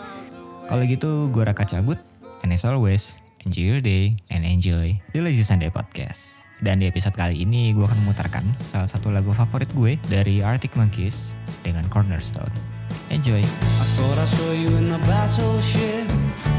Kalau 0.72 0.88
gitu 0.88 1.28
gue 1.36 1.44
Raka 1.44 1.68
cabut, 1.68 2.00
and 2.48 2.56
as 2.56 2.64
always, 2.64 3.20
enjoy 3.44 3.76
your 3.76 3.84
day 3.84 4.16
and 4.32 4.48
enjoy 4.48 4.96
the 5.12 5.20
Lazy 5.20 5.44
Sunday 5.44 5.68
Podcast. 5.68 6.40
Dan 6.64 6.80
di 6.80 6.88
episode 6.88 7.20
kali 7.20 7.44
ini 7.44 7.76
gue 7.76 7.84
akan 7.84 8.08
memutarkan 8.08 8.48
salah 8.72 8.88
satu 8.88 9.12
lagu 9.12 9.36
favorit 9.36 9.68
gue 9.76 10.00
dari 10.08 10.40
Arctic 10.40 10.80
Monkeys 10.80 11.36
dengan 11.60 11.84
Cornerstone. 11.92 12.56
Enjoy! 13.12 13.44
I 13.44 13.86
thought 14.00 14.16
I 14.16 14.24
saw 14.24 14.56
you 14.56 14.72
in 14.80 14.96
the 14.96 15.02
battleship, 15.04 16.08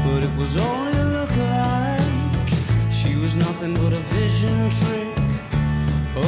but 0.05 0.21
it 0.21 0.33
was 0.37 0.61
only 0.61 0.93
a 0.93 1.25
look-alike. 1.25 1.77
She 1.77 1.86
was 3.27 3.35
nothing 3.35 3.73
but 3.73 3.91
a 3.91 3.99
vision 4.15 4.69
trick. 4.69 5.17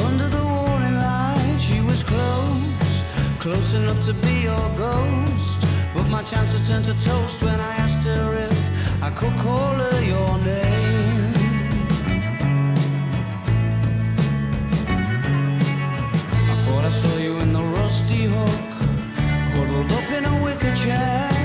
Under 0.04 0.28
the 0.28 0.44
warning 0.54 0.96
light, 0.96 1.56
she 1.58 1.80
was 1.80 2.02
close, 2.02 3.04
close 3.38 3.72
enough 3.72 4.00
to 4.00 4.12
be 4.12 4.34
your 4.50 4.68
ghost. 4.76 5.66
But 5.94 6.06
my 6.08 6.22
chances 6.22 6.60
turned 6.68 6.84
to 6.84 6.96
toast 7.02 7.42
when 7.42 7.58
I 7.58 7.72
asked 7.84 8.06
her 8.06 8.34
if 8.48 9.02
I 9.02 9.08
could 9.18 9.34
call 9.38 9.72
her 9.84 9.98
your 10.14 10.32
name. 10.44 11.32
I 16.52 16.56
thought 16.64 16.84
I 16.84 16.90
saw 16.90 17.16
you 17.16 17.38
in 17.38 17.54
the 17.54 17.64
rusty 17.78 18.24
hook, 18.34 18.72
huddled 19.54 19.90
up 19.90 20.10
in 20.18 20.24
a 20.26 20.44
wicker 20.44 20.74
chair. 20.74 21.39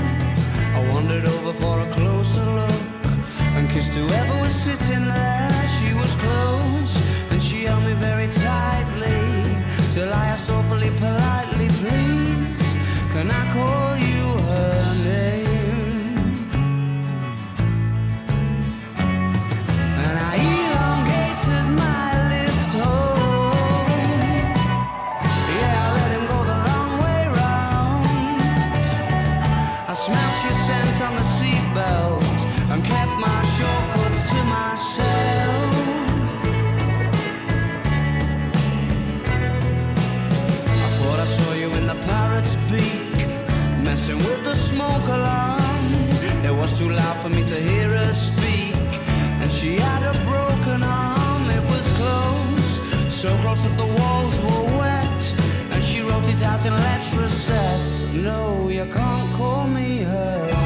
so 53.26 53.36
close 53.38 53.60
that 53.60 53.76
the 53.76 53.90
walls 54.00 54.36
were 54.40 54.78
wet. 54.78 55.20
And 55.72 55.82
she 55.82 56.00
wrote 56.00 56.28
it 56.28 56.42
out 56.42 56.64
in 56.64 56.72
letter 56.72 57.26
sets. 57.28 58.02
No, 58.12 58.68
you 58.68 58.86
can't 58.86 59.32
call 59.34 59.66
me 59.66 60.02
her. 60.02 60.65